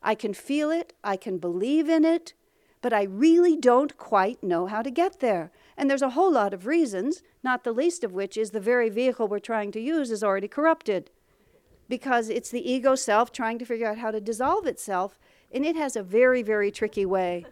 I 0.02 0.14
can 0.14 0.34
feel 0.34 0.70
it, 0.70 0.92
I 1.04 1.16
can 1.16 1.38
believe 1.38 1.88
in 1.88 2.04
it, 2.04 2.34
but 2.82 2.92
I 2.92 3.04
really 3.04 3.56
don't 3.56 3.96
quite 3.96 4.42
know 4.42 4.66
how 4.66 4.82
to 4.82 4.90
get 4.90 5.20
there. 5.20 5.52
And 5.76 5.88
there's 5.88 6.02
a 6.02 6.10
whole 6.10 6.32
lot 6.32 6.52
of 6.52 6.66
reasons, 6.66 7.22
not 7.42 7.64
the 7.64 7.72
least 7.72 8.02
of 8.04 8.12
which 8.12 8.36
is 8.36 8.50
the 8.50 8.60
very 8.60 8.88
vehicle 8.88 9.28
we're 9.28 9.38
trying 9.38 9.70
to 9.72 9.80
use 9.80 10.10
is 10.10 10.24
already 10.24 10.48
corrupted. 10.48 11.10
Because 11.90 12.30
it's 12.30 12.50
the 12.50 12.72
ego 12.72 12.94
self 12.94 13.32
trying 13.32 13.58
to 13.58 13.66
figure 13.66 13.88
out 13.88 13.98
how 13.98 14.10
to 14.10 14.20
dissolve 14.20 14.66
itself, 14.66 15.18
and 15.52 15.66
it 15.66 15.76
has 15.76 15.96
a 15.96 16.02
very, 16.02 16.42
very 16.42 16.70
tricky 16.70 17.04
way 17.04 17.44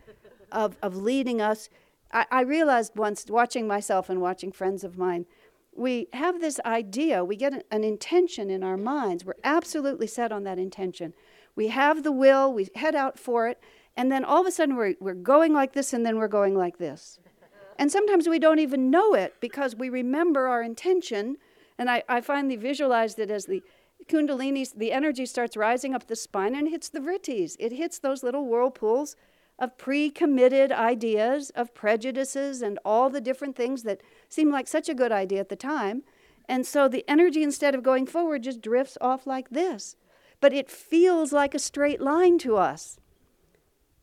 of, 0.53 0.77
of 0.81 0.97
leading 0.97 1.43
us. 1.43 1.69
I, 2.13 2.25
I 2.31 2.41
realized 2.43 2.93
once, 2.97 3.27
watching 3.29 3.67
myself 3.67 4.09
and 4.09 4.21
watching 4.21 4.53
friends 4.53 4.85
of 4.85 4.97
mine, 4.97 5.27
we 5.75 6.09
have 6.13 6.41
this 6.41 6.61
idea, 6.65 7.25
we 7.25 7.37
get 7.37 7.53
an, 7.53 7.63
an 7.71 7.85
intention 7.85 8.49
in 8.49 8.63
our 8.63 8.77
minds. 8.77 9.25
We're 9.25 9.35
absolutely 9.45 10.07
set 10.07 10.33
on 10.33 10.45
that 10.45 10.59
intention. 10.59 11.15
We 11.55 11.69
have 11.69 12.03
the 12.05 12.13
will, 12.13 12.53
we 12.53 12.69
head 12.77 12.95
out 12.95 13.19
for 13.19 13.49
it, 13.49 13.61
and 13.97 14.11
then 14.13 14.25
all 14.25 14.41
of 14.41 14.47
a 14.47 14.53
sudden 14.53 14.77
we're, 14.77 14.95
we're 15.01 15.15
going 15.15 15.53
like 15.53 15.73
this 15.73 15.93
and 15.93 16.07
then 16.07 16.17
we're 16.19 16.29
going 16.29 16.57
like 16.57 16.79
this. 16.79 17.19
And 17.77 17.91
sometimes 17.91 18.29
we 18.29 18.39
don't 18.39 18.61
even 18.61 18.91
know 18.91 19.15
it 19.15 19.35
because 19.41 19.75
we 19.75 19.89
remember 19.89 20.47
our 20.47 20.63
intention. 20.63 21.37
And 21.79 21.89
I, 21.89 22.03
I 22.09 22.21
finally 22.21 22.57
visualized 22.57 23.19
it 23.21 23.31
as 23.31 23.47
the 23.47 23.63
Kundalini, 24.09 24.73
the 24.75 24.93
energy 24.93 25.27
starts 25.27 25.57
rising 25.57 25.95
up 25.95 26.07
the 26.07 26.17
spine 26.17 26.55
and 26.55 26.69
hits 26.69 26.89
the 26.89 27.01
vrittis. 27.01 27.57
It 27.59 27.73
hits 27.73 27.99
those 27.99 28.23
little 28.23 28.47
whirlpools 28.47 29.17
of 29.59 29.77
pre 29.77 30.11
committed 30.11 30.73
ideas, 30.73 31.51
of 31.51 31.75
prejudices, 31.75 32.63
and 32.63 32.79
all 32.85 33.11
the 33.11 33.21
different 33.21 33.57
things 33.57 33.83
that 33.83 34.01
seem 34.29 34.51
like 34.51 34.69
such 34.69 34.89
a 34.89 34.95
good 34.95 35.13
idea 35.13 35.41
at 35.41 35.49
the 35.49 35.57
time. 35.57 36.03
And 36.49 36.67
so 36.67 36.89
the 36.89 37.05
energy, 37.09 37.43
instead 37.43 37.75
of 37.75 37.83
going 37.83 38.07
forward, 38.07 38.45
just 38.45 38.63
drifts 38.63 38.97
off 39.01 39.27
like 39.27 39.51
this. 39.51 39.97
But 40.41 40.53
it 40.53 40.71
feels 40.71 41.33
like 41.33 41.55
a 41.55 41.59
straight 41.59 42.01
line 42.01 42.39
to 42.39 42.57
us. 42.57 42.99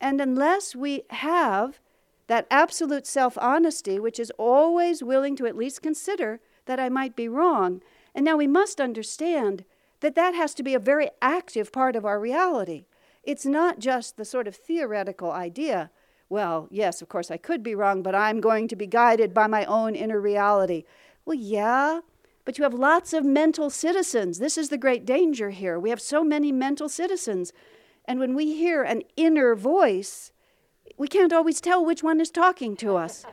And 0.00 0.20
unless 0.20 0.76
we 0.76 1.02
have 1.10 1.80
that 2.26 2.46
absolute 2.50 3.06
self 3.06 3.38
honesty, 3.38 3.98
which 3.98 4.20
is 4.20 4.32
always 4.38 5.02
willing 5.02 5.36
to 5.36 5.46
at 5.46 5.56
least 5.56 5.82
consider 5.82 6.40
that 6.66 6.78
I 6.78 6.88
might 6.88 7.16
be 7.16 7.28
wrong, 7.28 7.82
and 8.14 8.24
now 8.24 8.36
we 8.36 8.46
must 8.46 8.80
understand 8.80 9.64
that 10.00 10.14
that 10.14 10.34
has 10.34 10.54
to 10.54 10.62
be 10.62 10.74
a 10.74 10.78
very 10.78 11.10
active 11.22 11.72
part 11.72 11.96
of 11.96 12.04
our 12.04 12.20
reality. 12.20 12.84
It's 13.22 13.46
not 13.46 13.78
just 13.78 14.16
the 14.16 14.24
sort 14.24 14.46
of 14.46 14.54
theoretical 14.54 15.32
idea. 15.32 15.90
Well, 16.28 16.68
yes, 16.70 17.02
of 17.02 17.08
course, 17.08 17.30
I 17.30 17.36
could 17.36 17.62
be 17.62 17.74
wrong, 17.74 18.02
but 18.02 18.14
I'm 18.14 18.40
going 18.40 18.68
to 18.68 18.76
be 18.76 18.86
guided 18.86 19.32
by 19.32 19.46
my 19.46 19.64
own 19.64 19.94
inner 19.94 20.20
reality. 20.20 20.84
Well, 21.24 21.36
yeah, 21.36 22.00
but 22.44 22.58
you 22.58 22.64
have 22.64 22.74
lots 22.74 23.12
of 23.12 23.24
mental 23.24 23.70
citizens. 23.70 24.38
This 24.38 24.56
is 24.56 24.68
the 24.68 24.78
great 24.78 25.04
danger 25.04 25.50
here. 25.50 25.78
We 25.78 25.90
have 25.90 26.00
so 26.00 26.22
many 26.22 26.52
mental 26.52 26.88
citizens. 26.88 27.52
And 28.04 28.20
when 28.20 28.34
we 28.34 28.54
hear 28.54 28.82
an 28.82 29.02
inner 29.16 29.56
voice, 29.56 30.30
we 30.96 31.08
can't 31.08 31.32
always 31.32 31.60
tell 31.60 31.84
which 31.84 32.02
one 32.02 32.20
is 32.20 32.30
talking 32.30 32.76
to 32.76 32.96
us. 32.96 33.24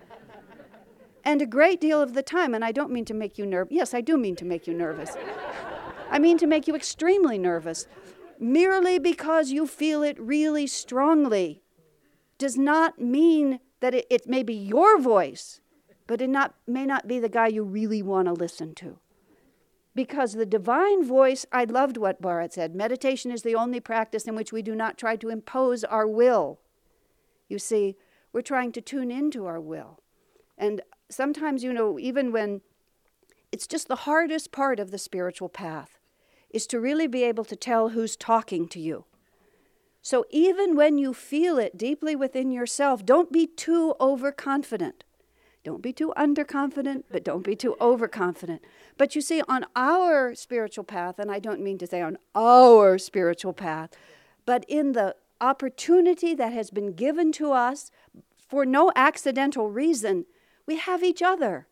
and 1.24 1.42
a 1.42 1.46
great 1.46 1.80
deal 1.80 2.02
of 2.02 2.14
the 2.16 2.24
time, 2.24 2.54
and 2.54 2.66
I 2.66 2.72
don't 2.72 2.92
mean 2.92 3.06
to 3.06 3.14
make 3.14 3.38
you 3.38 3.46
nervous. 3.46 3.72
Yes, 3.72 3.94
I 3.94 4.02
do 4.02 4.18
mean 4.18 4.36
to 4.38 4.46
make 4.46 4.68
you 4.68 4.74
nervous. 4.74 5.16
I 6.10 6.20
mean 6.20 6.38
to 6.38 6.48
make 6.48 6.68
you 6.68 6.76
extremely 6.76 7.38
nervous 7.38 7.88
merely 8.40 9.00
because 9.00 9.52
you 9.52 9.66
feel 9.68 10.04
it 10.04 10.20
really 10.20 10.68
strongly 10.68 11.64
does 12.38 12.58
not 12.58 13.00
mean 13.00 13.60
that 13.80 13.94
it, 13.94 14.08
it 14.10 14.28
may 14.28 14.44
be 14.44 14.54
your 14.54 15.00
voice, 15.00 15.62
but 16.08 16.22
it 16.22 16.30
not, 16.30 16.56
may 16.68 16.86
not 16.86 17.08
be 17.08 17.20
the 17.20 17.30
guy 17.30 17.48
you 17.48 17.64
really 17.64 18.02
want 18.02 18.28
to 18.28 18.34
listen 18.34 18.74
to. 18.76 19.00
Because 19.96 20.34
the 20.34 20.46
divine 20.46 21.06
voice, 21.06 21.46
I 21.52 21.66
loved 21.66 21.98
what 21.98 22.22
Bharat 22.22 22.54
said 22.54 22.76
meditation 22.76 23.32
is 23.32 23.44
the 23.44 23.56
only 23.56 23.80
practice 23.80 24.26
in 24.26 24.36
which 24.36 24.52
we 24.52 24.62
do 24.62 24.76
not 24.76 24.98
try 24.98 25.16
to 25.18 25.30
impose 25.30 25.84
our 25.84 26.08
will. 26.08 26.60
You 27.48 27.60
see, 27.60 27.96
we're 28.32 28.42
trying 28.42 28.72
to 28.72 28.82
tune 28.82 29.12
into 29.12 29.46
our 29.46 29.62
will. 29.62 30.00
And 30.58 30.82
sometimes, 31.10 31.64
you 31.64 31.72
know, 31.72 32.00
even 32.00 32.32
when 32.32 32.62
it's 33.54 33.68
just 33.68 33.88
the 33.88 34.08
hardest 34.08 34.52
part 34.52 34.80
of 34.80 34.90
the 34.90 34.98
spiritual 34.98 35.48
path, 35.48 36.00
is 36.50 36.66
to 36.66 36.80
really 36.80 37.06
be 37.06 37.24
able 37.24 37.46
to 37.46 37.56
tell 37.56 37.90
who's 37.90 38.16
talking 38.18 38.68
to 38.70 38.80
you. 38.80 39.06
So 40.02 40.26
even 40.32 40.76
when 40.76 40.98
you 40.98 41.14
feel 41.14 41.60
it 41.60 41.78
deeply 41.78 42.16
within 42.16 42.52
yourself, 42.52 43.06
don't 43.06 43.32
be 43.32 43.46
too 43.46 43.94
overconfident. 44.02 45.04
Don't 45.64 45.84
be 45.84 45.94
too 45.94 46.12
underconfident, 46.18 47.04
but 47.12 47.24
don't 47.24 47.44
be 47.44 47.56
too 47.56 47.76
overconfident. 47.80 48.64
But 48.98 49.16
you 49.16 49.22
see, 49.22 49.44
on 49.48 49.68
our 49.76 50.34
spiritual 50.34 50.84
path, 50.84 51.20
and 51.20 51.32
I 51.32 51.38
don't 51.38 51.62
mean 51.62 51.78
to 51.78 51.86
say 51.86 52.02
on 52.02 52.18
our 52.34 52.98
spiritual 52.98 53.54
path, 53.54 53.92
but 54.48 54.66
in 54.68 54.94
the 54.94 55.16
opportunity 55.40 56.34
that 56.34 56.54
has 56.54 56.72
been 56.72 56.94
given 56.94 57.32
to 57.34 57.52
us 57.52 57.92
for 58.50 58.66
no 58.66 58.92
accidental 58.96 59.70
reason, 59.70 60.26
we 60.66 60.78
have 60.78 61.04
each 61.04 61.22
other. 61.22 61.68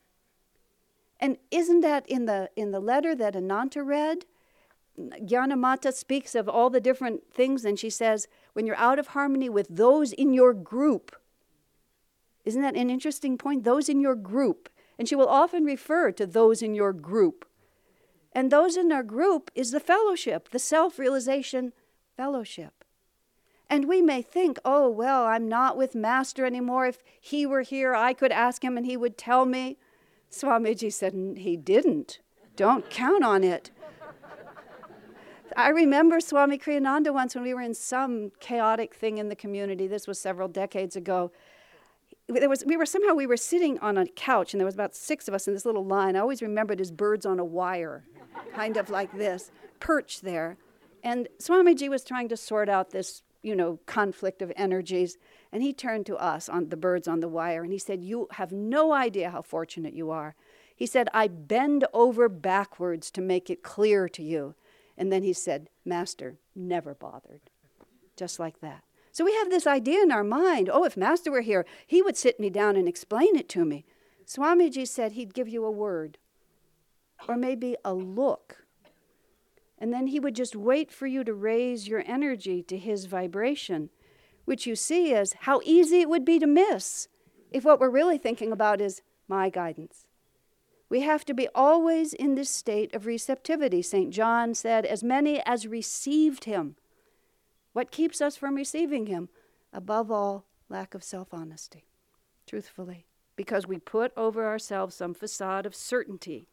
And 1.21 1.38
isn't 1.51 1.81
that 1.81 2.10
in 2.10 2.25
the 2.25 2.49
in 2.55 2.71
the 2.71 2.79
letter 2.79 3.15
that 3.15 3.36
Ananta 3.36 3.84
read? 3.84 4.25
Gyanamata 4.99 5.93
speaks 5.93 6.36
of 6.36 6.49
all 6.49 6.69
the 6.69 6.81
different 6.81 7.31
things, 7.31 7.63
and 7.63 7.79
she 7.79 7.89
says, 7.89 8.27
when 8.53 8.65
you're 8.65 8.75
out 8.75 8.99
of 8.99 9.07
harmony 9.07 9.49
with 9.49 9.67
those 9.69 10.12
in 10.12 10.34
your 10.34 10.53
group, 10.53 11.15
isn't 12.43 12.62
that 12.62 12.75
an 12.75 12.89
interesting 12.89 13.38
point? 13.38 13.63
Those 13.63 13.88
in 13.88 14.01
your 14.01 14.15
group. 14.15 14.69
And 14.99 15.07
she 15.07 15.15
will 15.15 15.29
often 15.29 15.63
refer 15.63 16.12
to 16.12 16.27
those 16.27 16.62
in 16.62 16.75
your 16.75 16.93
group. 16.93 17.45
And 18.34 18.51
those 18.51 18.77
in 18.77 18.91
our 18.91 19.03
group 19.03 19.49
is 19.55 19.71
the 19.71 19.79
fellowship, 19.79 20.49
the 20.49 20.60
self 20.60 20.99
realization 20.99 21.73
fellowship. 22.15 22.84
And 23.69 23.88
we 23.88 24.01
may 24.01 24.21
think, 24.21 24.60
oh, 24.65 24.89
well, 24.89 25.25
I'm 25.25 25.47
not 25.47 25.77
with 25.77 25.95
Master 25.95 26.45
anymore. 26.45 26.88
If 26.88 27.01
he 27.19 27.45
were 27.45 27.62
here, 27.62 27.95
I 27.95 28.13
could 28.13 28.31
ask 28.31 28.63
him 28.63 28.77
and 28.77 28.86
he 28.86 28.97
would 28.97 29.17
tell 29.17 29.45
me. 29.45 29.77
Swamiji 30.32 30.91
said, 30.91 31.13
he 31.38 31.58
didn't. 31.58 32.20
Don't 32.56 32.89
count 32.89 33.24
on 33.24 33.44
it. 33.44 33.72
I 35.58 35.70
remember 35.70 36.22
Swami 36.22 36.58
Kriyananda 36.58 37.13
once 37.13 37.36
when 37.36 37.44
we 37.44 37.54
were 37.54 37.62
in 37.62 37.74
some 37.74 38.32
chaotic 38.39 38.96
thing 38.96 39.17
in 39.17 39.28
the 39.28 39.36
community. 39.36 39.88
This 39.88 40.08
was 40.08 40.20
several 40.20 40.48
decades 40.48 40.96
ago. 40.96 41.32
There 42.28 42.48
was, 42.48 42.63
we 42.65 42.78
were 42.78 42.86
somehow 42.86 43.13
we 43.13 43.28
were 43.28 43.36
sitting 43.36 43.78
on 43.80 43.98
a 43.98 44.06
couch, 44.08 44.54
and 44.54 44.62
there 44.62 44.65
was 44.65 44.76
about 44.76 44.96
six 44.96 45.28
of 45.28 45.34
us 45.34 45.48
in 45.48 45.54
this 45.54 45.65
little 45.65 45.86
line. 45.86 46.15
I 46.15 46.20
always 46.20 46.41
remembered 46.41 46.80
as 46.80 46.91
birds 46.91 47.26
on 47.26 47.39
a 47.39 47.44
wire, 47.44 48.06
kind 48.54 48.78
of 48.78 48.89
like 48.89 49.12
this, 49.17 49.52
perched 49.82 50.22
there. 50.22 50.58
And 51.04 51.28
Swamiji 51.39 51.89
was 51.89 52.06
trying 52.06 52.30
to 52.30 52.38
sort 52.38 52.70
out 52.70 52.91
this, 52.91 53.22
you 53.41 53.56
know, 53.56 53.80
conflict 53.86 54.41
of 54.41 54.51
energies. 54.56 55.17
And 55.51 55.63
he 55.63 55.73
turned 55.73 56.06
to 56.08 56.15
us 56.17 56.47
on 56.47 56.69
the 56.69 56.77
birds 56.77 57.08
on 57.08 57.19
the 57.19 57.27
wire, 57.27 57.63
and 57.63 57.71
he 57.71 57.80
said, 57.80 58.04
"You 58.04 58.27
have 58.32 58.51
no 58.51 58.93
idea 58.93 59.32
how 59.32 59.41
fortunate 59.41 59.93
you 59.93 60.12
are." 60.12 60.36
He 60.75 60.86
said, 60.86 61.10
"I 61.13 61.27
bend 61.27 61.86
over 61.93 62.30
backwards 62.30 63.12
to 63.12 63.21
make 63.21 63.49
it 63.49 63.63
clear 63.63 64.08
to 64.10 64.23
you." 64.23 64.56
And 64.97 65.12
then 65.12 65.23
he 65.23 65.34
said, 65.34 65.69
Master 65.84 66.38
never 66.56 66.93
bothered. 66.93 67.41
Just 68.15 68.39
like 68.39 68.62
that. 68.62 68.84
So 69.12 69.25
we 69.25 69.34
have 69.34 69.49
this 69.49 69.65
idea 69.65 70.01
in 70.04 70.12
our 70.12 70.23
mind 70.23 70.69
oh, 70.71 70.86
if 70.86 70.95
Master 70.95 71.32
were 71.32 71.41
here, 71.41 71.65
he 71.88 72.01
would 72.04 72.15
sit 72.15 72.39
me 72.39 72.51
down 72.51 72.75
and 72.75 72.88
explain 72.88 73.36
it 73.36 73.49
to 73.49 73.65
me. 73.65 73.84
Swamiji 74.27 74.88
said 74.88 75.13
he'd 75.13 75.34
give 75.34 75.49
you 75.49 75.65
a 75.65 75.71
word 75.71 76.17
or 77.27 77.36
maybe 77.36 77.75
a 77.84 77.93
look. 77.93 78.61
And 79.82 79.91
then 79.91 80.08
he 80.08 80.20
would 80.20 80.36
just 80.36 80.56
wait 80.56 80.91
for 80.91 81.08
you 81.08 81.24
to 81.24 81.34
raise 81.34 81.88
your 81.88 82.04
energy 82.06 82.62
to 82.62 82.78
his 82.78 83.06
vibration, 83.06 83.89
which 84.46 84.67
you 84.67 84.76
see 84.76 85.12
as 85.15 85.34
how 85.41 85.60
easy 85.63 86.02
it 86.02 86.10
would 86.10 86.24
be 86.24 86.38
to 86.38 86.46
miss 86.46 87.08
if 87.50 87.65
what 87.65 87.80
we're 87.80 87.89
really 87.89 88.20
thinking 88.20 88.52
about 88.52 88.80
is 88.80 89.02
my 89.28 89.50
guidance. 89.50 90.06
We 90.88 91.02
have 91.02 91.26
to 91.26 91.34
be 91.34 91.48
always 91.56 92.13
in 92.13 92.36
this 92.36 92.52
state 92.52 92.94
of 92.94 93.08
receptivity. 93.08 93.82
St. 93.82 94.12
John 94.12 94.54
said, 94.54 94.86
as 94.86 95.04
many 95.04 95.41
as 95.48 95.65
received 95.65 96.44
him. 96.44 96.76
What 97.74 97.89
keeps 97.89 98.22
us 98.22 98.38
from 98.38 98.54
receiving 98.54 99.08
him? 99.08 99.30
Above 99.74 100.12
all, 100.12 100.46
lack 100.70 100.94
of 100.94 101.04
self 101.04 101.34
honesty, 101.34 101.86
truthfully, 102.46 103.08
because 103.36 103.65
we 103.65 103.80
put 103.80 104.12
over 104.15 104.46
ourselves 104.46 104.94
some 104.94 105.15
facade 105.15 105.65
of 105.65 105.74
certainty. 105.74 106.50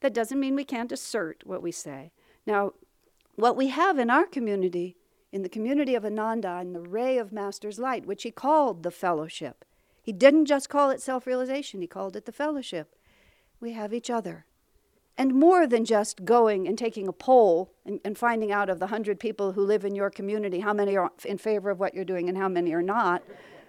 That 0.00 0.12
doesn't 0.12 0.40
mean 0.40 0.56
we 0.56 0.64
can't 0.64 0.92
assert 0.92 1.42
what 1.46 1.62
we 1.62 1.72
say. 1.72 2.12
Now, 2.46 2.72
what 3.36 3.56
we 3.56 3.68
have 3.68 3.98
in 3.98 4.10
our 4.10 4.26
community, 4.26 4.96
in 5.32 5.42
the 5.42 5.48
community 5.48 5.94
of 5.94 6.04
Ananda, 6.04 6.58
in 6.60 6.72
the 6.72 6.80
ray 6.80 7.18
of 7.18 7.32
Master's 7.32 7.78
light, 7.78 8.06
which 8.06 8.22
he 8.22 8.30
called 8.30 8.82
the 8.82 8.90
fellowship, 8.90 9.64
he 10.02 10.12
didn't 10.12 10.46
just 10.46 10.68
call 10.68 10.90
it 10.90 11.00
self 11.00 11.26
realization, 11.26 11.80
he 11.80 11.86
called 11.86 12.16
it 12.16 12.24
the 12.24 12.32
fellowship. 12.32 12.96
We 13.60 13.72
have 13.72 13.92
each 13.92 14.10
other. 14.10 14.46
And 15.18 15.34
more 15.34 15.66
than 15.66 15.84
just 15.84 16.24
going 16.24 16.66
and 16.66 16.78
taking 16.78 17.06
a 17.06 17.12
poll 17.12 17.72
and, 17.84 18.00
and 18.04 18.16
finding 18.16 18.50
out 18.50 18.70
of 18.70 18.78
the 18.78 18.86
hundred 18.86 19.20
people 19.20 19.52
who 19.52 19.62
live 19.62 19.84
in 19.84 19.94
your 19.94 20.08
community 20.08 20.60
how 20.60 20.72
many 20.72 20.96
are 20.96 21.12
in 21.26 21.36
favor 21.36 21.68
of 21.68 21.78
what 21.78 21.94
you're 21.94 22.06
doing 22.06 22.28
and 22.28 22.38
how 22.38 22.48
many 22.48 22.72
are 22.72 22.82
not. 22.82 23.22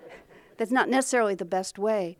That's 0.57 0.71
not 0.71 0.88
necessarily 0.88 1.36
the 1.36 1.43
best 1.43 1.77
way. 1.77 2.17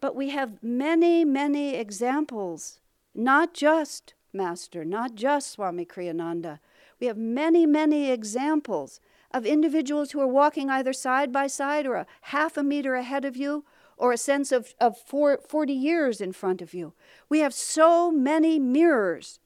But 0.00 0.16
we 0.16 0.30
have 0.30 0.60
many, 0.62 1.24
many 1.24 1.76
examples, 1.76 2.80
not 3.14 3.54
just 3.54 4.14
Master, 4.32 4.84
not 4.84 5.14
just 5.14 5.50
Swami 5.50 5.84
Kriyananda. 5.84 6.58
We 7.00 7.06
have 7.06 7.16
many, 7.16 7.66
many 7.66 8.10
examples 8.10 9.00
of 9.30 9.46
individuals 9.46 10.12
who 10.12 10.20
are 10.20 10.26
walking 10.26 10.70
either 10.70 10.92
side 10.92 11.32
by 11.32 11.46
side 11.46 11.86
or 11.86 11.94
a 11.94 12.06
half 12.22 12.56
a 12.56 12.62
meter 12.62 12.94
ahead 12.94 13.24
of 13.24 13.36
you 13.36 13.64
or 13.96 14.12
a 14.12 14.18
sense 14.18 14.52
of, 14.52 14.74
of 14.80 14.98
four, 14.98 15.38
40 15.48 15.72
years 15.72 16.20
in 16.20 16.32
front 16.32 16.60
of 16.60 16.74
you. 16.74 16.92
We 17.28 17.40
have 17.40 17.54
so 17.54 18.10
many 18.10 18.58
mirrors 18.58 19.38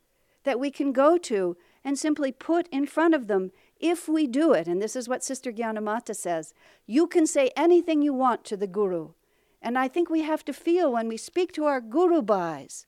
that 0.44 0.61
we 0.61 0.70
can 0.70 0.92
go 0.92 1.18
to 1.18 1.57
and 1.85 1.99
simply 1.99 2.33
put 2.33 2.68
in 2.68 2.87
front 2.87 3.14
of 3.14 3.27
them 3.27 3.53
if 3.79 4.09
we 4.09 4.27
do 4.27 4.53
it. 4.53 4.66
And 4.66 4.81
this 4.81 4.96
is 4.96 5.09
what 5.09 5.22
Sister 5.22 5.53
Gyanamata 5.53 6.16
says 6.16 6.55
you 6.87 7.07
can 7.07 7.27
say 7.27 7.51
anything 7.57 8.03
you 8.03 8.14
want 8.14 8.44
to 8.44 8.57
the 8.57 8.66
Guru. 8.66 9.11
And 9.61 9.79
I 9.79 9.88
think 9.88 10.09
we 10.09 10.22
have 10.22 10.44
to 10.46 10.53
feel 10.53 10.92
when 10.92 11.09
we 11.09 11.16
speak 11.16 11.53
to 11.53 11.64
our 11.64 11.81
Guru 11.81 12.22
Bhais, 12.22 12.87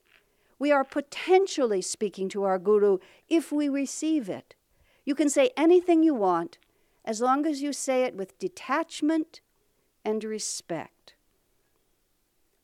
we 0.58 0.72
are 0.72 0.84
potentially 0.84 1.82
speaking 1.82 2.28
to 2.30 2.44
our 2.44 2.58
Guru 2.58 2.98
if 3.28 3.52
we 3.52 3.68
receive 3.68 4.28
it. 4.28 4.54
You 5.04 5.14
can 5.14 5.28
say 5.28 5.50
anything 5.56 6.02
you 6.02 6.14
want 6.14 6.58
as 7.04 7.20
long 7.20 7.46
as 7.46 7.62
you 7.62 7.72
say 7.72 8.04
it 8.04 8.14
with 8.14 8.38
detachment 8.38 9.40
and 10.04 10.22
respect. 10.24 11.14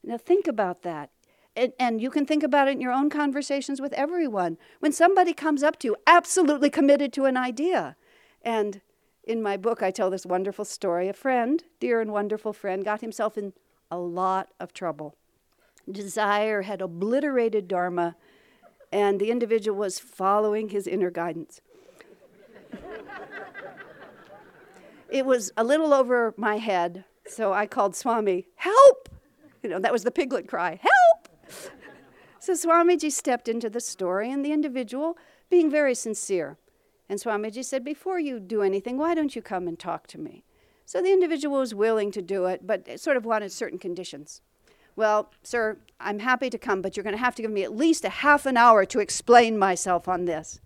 Now, 0.03 0.19
think 0.19 0.47
about 0.47 0.83
that. 0.83 1.11
And, 1.57 1.73
and, 1.79 2.03
you 2.03 2.11
can 2.11 2.27
think 2.27 2.43
about 2.43 2.67
it 2.67 2.73
in 2.73 2.81
your 2.81 2.93
own 2.93 3.09
conversations 3.09 3.81
with 3.81 3.93
everyone. 3.93 4.59
When 4.81 4.91
somebody 4.93 5.33
comes 5.33 5.63
up 5.63 5.79
to 5.79 5.89
you, 5.89 5.97
absolutely 6.05 6.69
committed 6.69 7.13
to 7.13 7.27
an 7.27 7.37
idea. 7.37 7.97
And 8.43 8.81
in 9.23 9.41
my 9.41 9.57
book, 9.57 9.83
I 9.83 9.93
tell 9.93 10.11
this 10.11 10.27
wonderful 10.27 10.65
story. 10.65 11.09
A 11.09 11.13
friend, 11.13 11.63
dear 11.79 12.01
and 12.01 12.13
wonderful 12.13 12.53
friend, 12.53 12.85
got 12.85 13.03
himself 13.03 13.39
in 13.39 13.53
a 13.91 13.99
lot 13.99 14.51
of 14.59 14.73
trouble. 14.73 15.15
Desire 15.91 16.63
had 16.63 16.81
obliterated 16.81 17.69
Dharma, 17.69 18.17
and 18.93 19.21
the 19.21 19.31
individual 19.31 19.77
was 19.77 19.99
following 19.99 20.69
his 20.71 20.87
inner 20.87 21.11
guidance. 21.11 21.61
it 25.11 25.27
was 25.27 25.53
a 25.57 25.65
little 25.65 25.93
over 25.93 26.35
my 26.37 26.59
head, 26.59 27.05
so 27.27 27.53
I 27.53 27.67
called 27.67 27.95
Swami, 27.97 28.47
Help! 28.57 29.09
You 29.63 29.71
know, 29.71 29.79
that 29.79 29.93
was 29.93 30.05
the 30.05 30.11
piglet 30.11 30.47
cry 30.47 30.79
help! 30.81 31.29
so 32.39 32.53
Swamiji 32.53 33.11
stepped 33.11 33.49
into 33.49 33.71
the 33.71 33.81
story, 33.81 34.31
and 34.31 34.45
the 34.45 34.53
individual, 34.53 35.17
being 35.51 35.71
very 35.71 35.95
sincere, 35.95 36.59
and 37.09 37.21
Swamiji 37.21 37.65
said, 37.65 37.85
Before 37.85 38.19
you 38.19 38.41
do 38.41 38.63
anything, 38.63 38.99
why 38.99 39.15
don't 39.15 39.37
you 39.37 39.43
come 39.43 39.69
and 39.69 39.79
talk 39.79 40.07
to 40.09 40.19
me? 40.19 40.45
So 40.87 41.01
the 41.03 41.13
individual 41.13 41.59
was 41.59 41.75
willing 41.75 42.11
to 42.13 42.23
do 42.23 42.45
it, 42.47 42.67
but 42.67 43.01
sort 43.01 43.17
of 43.17 43.25
wanted 43.25 43.53
certain 43.53 43.79
conditions. 43.79 44.43
Well, 44.97 45.31
sir, 45.43 45.79
I'm 45.99 46.21
happy 46.21 46.51
to 46.51 46.59
come, 46.59 46.83
but 46.83 46.97
you're 46.97 47.05
going 47.05 47.17
to 47.17 47.23
have 47.23 47.35
to 47.37 47.43
give 47.43 47.51
me 47.51 47.65
at 47.65 47.75
least 47.75 48.05
a 48.05 48.09
half 48.09 48.47
an 48.47 48.57
hour 48.57 48.85
to 48.87 49.01
explain 49.01 49.59
myself 49.59 50.09
on 50.09 50.25
this. 50.25 50.61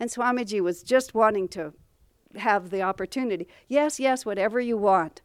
And 0.00 0.10
Swamiji 0.10 0.60
was 0.60 0.82
just 0.82 1.14
wanting 1.14 1.48
to 1.48 1.72
have 2.36 2.70
the 2.70 2.82
opportunity. 2.82 3.48
Yes, 3.68 3.98
yes, 3.98 4.24
whatever 4.24 4.60
you 4.60 4.76
want. 4.76 5.22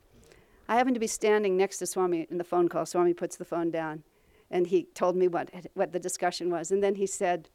I 0.67 0.75
happened 0.75 0.95
to 0.95 1.01
be 1.01 1.07
standing 1.07 1.57
next 1.57 1.79
to 1.79 1.85
Swami 1.85 2.27
in 2.29 2.37
the 2.37 2.43
phone 2.43 2.69
call. 2.69 2.85
Swami 2.85 3.13
puts 3.13 3.35
the 3.35 3.45
phone 3.45 3.71
down, 3.71 4.03
and 4.49 4.67
he 4.67 4.83
told 4.95 5.15
me 5.15 5.27
what, 5.27 5.49
what 5.73 5.91
the 5.91 5.99
discussion 5.99 6.49
was. 6.49 6.71
And 6.71 6.81
then 6.81 6.95
he 6.95 7.05
said, 7.05 7.49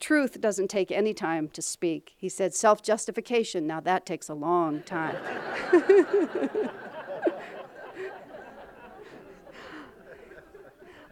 Truth 0.00 0.40
doesn't 0.40 0.68
take 0.68 0.90
any 0.90 1.14
time 1.14 1.48
to 1.50 1.62
speak. 1.62 2.14
He 2.16 2.28
said, 2.28 2.54
Self 2.54 2.82
justification, 2.82 3.66
now 3.66 3.80
that 3.80 4.06
takes 4.06 4.28
a 4.28 4.34
long 4.34 4.82
time. 4.82 5.16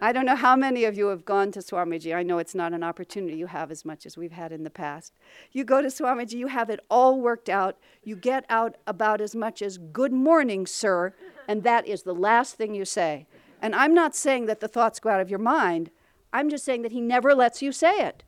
I 0.02 0.12
don't 0.12 0.24
know 0.24 0.36
how 0.36 0.56
many 0.56 0.84
of 0.84 0.96
you 0.96 1.08
have 1.08 1.26
gone 1.26 1.52
to 1.52 1.58
Swamiji. 1.58 2.16
I 2.16 2.22
know 2.22 2.38
it's 2.38 2.54
not 2.54 2.72
an 2.72 2.82
opportunity 2.82 3.36
you 3.36 3.46
have 3.46 3.70
as 3.70 3.84
much 3.84 4.06
as 4.06 4.16
we've 4.16 4.32
had 4.32 4.50
in 4.50 4.64
the 4.64 4.70
past. 4.70 5.12
You 5.52 5.62
go 5.62 5.82
to 5.82 5.88
Swamiji, 5.88 6.34
you 6.34 6.46
have 6.46 6.70
it 6.70 6.80
all 6.90 7.20
worked 7.20 7.50
out. 7.50 7.76
You 8.02 8.16
get 8.16 8.46
out 8.48 8.76
about 8.86 9.20
as 9.20 9.36
much 9.36 9.60
as, 9.60 9.76
Good 9.76 10.12
morning, 10.12 10.66
sir, 10.66 11.14
and 11.46 11.64
that 11.64 11.86
is 11.86 12.04
the 12.04 12.14
last 12.14 12.54
thing 12.56 12.74
you 12.74 12.86
say. 12.86 13.26
And 13.60 13.74
I'm 13.74 13.92
not 13.92 14.16
saying 14.16 14.46
that 14.46 14.60
the 14.60 14.68
thoughts 14.68 15.00
go 15.00 15.10
out 15.10 15.20
of 15.20 15.28
your 15.28 15.38
mind, 15.38 15.90
I'm 16.32 16.48
just 16.48 16.64
saying 16.64 16.82
that 16.82 16.92
he 16.92 17.00
never 17.00 17.34
lets 17.34 17.60
you 17.60 17.72
say 17.72 17.98
it. 17.98 18.22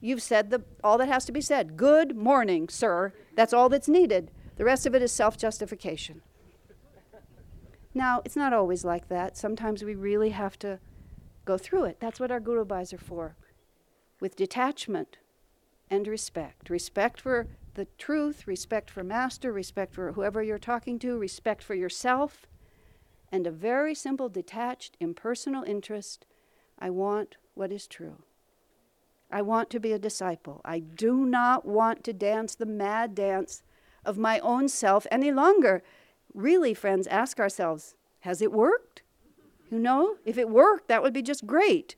You've 0.00 0.22
said 0.22 0.50
the, 0.50 0.64
all 0.82 0.98
that 0.98 1.08
has 1.08 1.24
to 1.26 1.32
be 1.32 1.40
said. 1.40 1.76
Good 1.76 2.16
morning, 2.16 2.68
sir. 2.68 3.12
That's 3.36 3.52
all 3.52 3.68
that's 3.68 3.88
needed. 3.88 4.30
The 4.56 4.64
rest 4.64 4.84
of 4.86 4.94
it 4.94 5.02
is 5.02 5.12
self 5.12 5.38
justification. 5.38 6.22
Now, 7.94 8.20
it's 8.24 8.34
not 8.34 8.52
always 8.52 8.84
like 8.84 9.08
that. 9.08 9.36
Sometimes 9.36 9.84
we 9.84 9.94
really 9.94 10.30
have 10.30 10.58
to 10.58 10.80
go 11.44 11.58
through 11.58 11.84
it. 11.84 11.98
That's 12.00 12.20
what 12.20 12.30
our 12.30 12.40
Guru 12.40 12.64
Bhais 12.64 12.92
are 12.92 12.98
for. 12.98 13.36
With 14.20 14.36
detachment 14.36 15.18
and 15.90 16.06
respect. 16.08 16.70
Respect 16.70 17.20
for 17.20 17.48
the 17.74 17.86
truth, 17.98 18.46
respect 18.46 18.90
for 18.90 19.02
Master, 19.02 19.52
respect 19.52 19.94
for 19.94 20.12
whoever 20.12 20.42
you're 20.42 20.58
talking 20.58 20.98
to, 21.00 21.18
respect 21.18 21.62
for 21.62 21.74
yourself, 21.74 22.46
and 23.32 23.46
a 23.46 23.50
very 23.50 23.94
simple, 23.94 24.28
detached, 24.28 24.96
impersonal 25.00 25.64
interest. 25.64 26.26
I 26.78 26.90
want 26.90 27.36
what 27.54 27.72
is 27.72 27.86
true. 27.86 28.22
I 29.30 29.42
want 29.42 29.70
to 29.70 29.80
be 29.80 29.92
a 29.92 29.98
disciple. 29.98 30.60
I 30.64 30.78
do 30.78 31.26
not 31.26 31.66
want 31.66 32.04
to 32.04 32.12
dance 32.12 32.54
the 32.54 32.66
mad 32.66 33.14
dance 33.14 33.62
of 34.04 34.18
my 34.18 34.38
own 34.40 34.68
self 34.68 35.06
any 35.10 35.32
longer. 35.32 35.82
Really, 36.32 36.74
friends, 36.74 37.06
ask 37.08 37.40
ourselves 37.40 37.96
has 38.20 38.40
it 38.40 38.52
worked? 38.52 39.02
You 39.74 39.80
know, 39.80 40.18
if 40.24 40.38
it 40.38 40.48
worked, 40.48 40.86
that 40.86 41.02
would 41.02 41.12
be 41.12 41.20
just 41.20 41.48
great. 41.48 41.96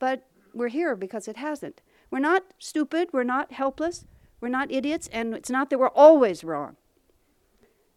But 0.00 0.26
we're 0.52 0.66
here 0.66 0.96
because 0.96 1.28
it 1.28 1.36
hasn't. 1.36 1.80
We're 2.10 2.18
not 2.18 2.42
stupid, 2.58 3.10
we're 3.12 3.22
not 3.22 3.52
helpless, 3.52 4.04
we're 4.40 4.48
not 4.48 4.72
idiots, 4.72 5.08
and 5.12 5.32
it's 5.32 5.48
not 5.48 5.70
that 5.70 5.78
we're 5.78 5.90
always 5.90 6.42
wrong. 6.42 6.74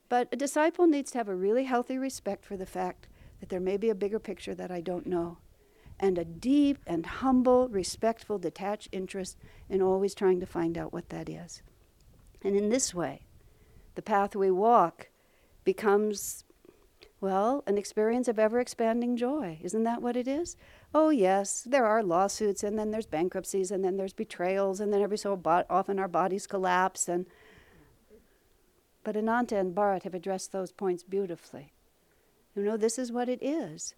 But 0.08 0.28
a 0.32 0.36
disciple 0.36 0.86
needs 0.86 1.10
to 1.12 1.18
have 1.18 1.28
a 1.28 1.36
really 1.36 1.64
healthy 1.64 1.98
respect 1.98 2.46
for 2.46 2.56
the 2.56 2.68
fact 2.68 3.08
that 3.40 3.50
there 3.50 3.60
may 3.60 3.76
be 3.76 3.90
a 3.90 3.96
bigger 3.96 4.20
picture 4.20 4.54
that 4.54 4.70
I 4.70 4.82
don't 4.82 5.08
know, 5.08 5.40
and 6.00 6.20
a 6.20 6.24
deep 6.24 6.78
and 6.86 7.04
humble, 7.08 7.70
respectful, 7.70 8.38
detached 8.38 8.90
interest 8.92 9.36
in 9.68 9.82
always 9.82 10.14
trying 10.14 10.40
to 10.42 10.46
find 10.46 10.78
out 10.78 10.94
what 10.94 11.10
that 11.10 11.28
is. 11.28 11.64
And 12.44 12.56
in 12.56 12.70
this 12.70 12.94
way, 12.94 13.26
the 13.96 14.04
path 14.04 14.36
we 14.36 14.52
walk 14.52 15.10
becomes 15.64 16.44
well, 17.22 17.64
an 17.68 17.78
experience 17.78 18.28
of 18.28 18.40
ever 18.40 18.60
expanding 18.60 19.16
joy. 19.16 19.60
Isn't 19.62 19.84
that 19.84 20.02
what 20.02 20.18
it 20.18 20.28
is? 20.28 20.58
Oh, 20.94 21.12
yes, 21.12 21.62
there 21.62 21.86
are 21.86 22.02
lawsuits, 22.02 22.64
and 22.64 22.80
then 22.80 22.90
there's 22.90 23.06
bankruptcies, 23.06 23.70
and 23.70 23.86
then 23.86 23.96
there's 23.96 24.12
betrayals, 24.14 24.80
and 24.80 24.92
then 24.92 25.02
every 25.02 25.20
so 25.20 25.40
often 25.70 26.00
our 26.00 26.08
bodies 26.08 26.48
collapse. 26.48 27.08
And 27.08 27.28
but 29.04 29.16
Ananta 29.16 29.58
and 29.58 29.76
Bharat 29.76 30.04
have 30.04 30.16
addressed 30.16 30.52
those 30.52 30.72
points 30.72 31.04
beautifully. 31.04 31.74
You 32.56 32.64
know, 32.64 32.78
this 32.78 33.00
is 33.00 33.12
what 33.12 33.30
it 33.30 33.42
is. 33.42 33.96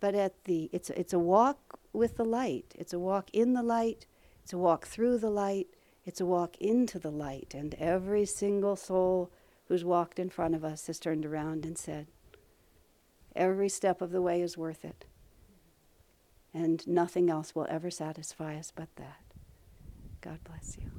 But 0.00 0.14
at 0.14 0.44
the 0.44 0.68
it's 0.72 0.90
it's 0.90 1.12
a 1.12 1.18
walk 1.18 1.78
with 1.92 2.16
the 2.16 2.24
light. 2.24 2.74
It's 2.76 2.92
a 2.92 2.98
walk 2.98 3.30
in 3.32 3.52
the 3.52 3.62
light. 3.62 4.06
It's 4.42 4.52
a 4.52 4.58
walk 4.58 4.86
through 4.86 5.18
the 5.18 5.30
light. 5.30 5.68
It's 6.04 6.20
a 6.20 6.26
walk 6.26 6.56
into 6.58 6.98
the 6.98 7.12
light. 7.12 7.54
And 7.54 7.74
every 7.74 8.24
single 8.24 8.76
soul 8.76 9.30
who's 9.68 9.84
walked 9.84 10.18
in 10.18 10.28
front 10.28 10.54
of 10.54 10.64
us 10.64 10.88
has 10.88 10.98
turned 10.98 11.24
around 11.24 11.64
and 11.64 11.78
said, 11.78 12.08
Every 13.34 13.68
step 13.68 14.00
of 14.00 14.10
the 14.10 14.22
way 14.22 14.42
is 14.42 14.58
worth 14.58 14.84
it. 14.84 15.04
And 16.54 16.86
nothing 16.86 17.30
else 17.30 17.54
will 17.54 17.66
ever 17.70 17.90
satisfy 17.90 18.56
us 18.56 18.72
but 18.74 18.88
that. 18.96 19.22
God 20.20 20.38
bless 20.44 20.76
you. 20.76 20.90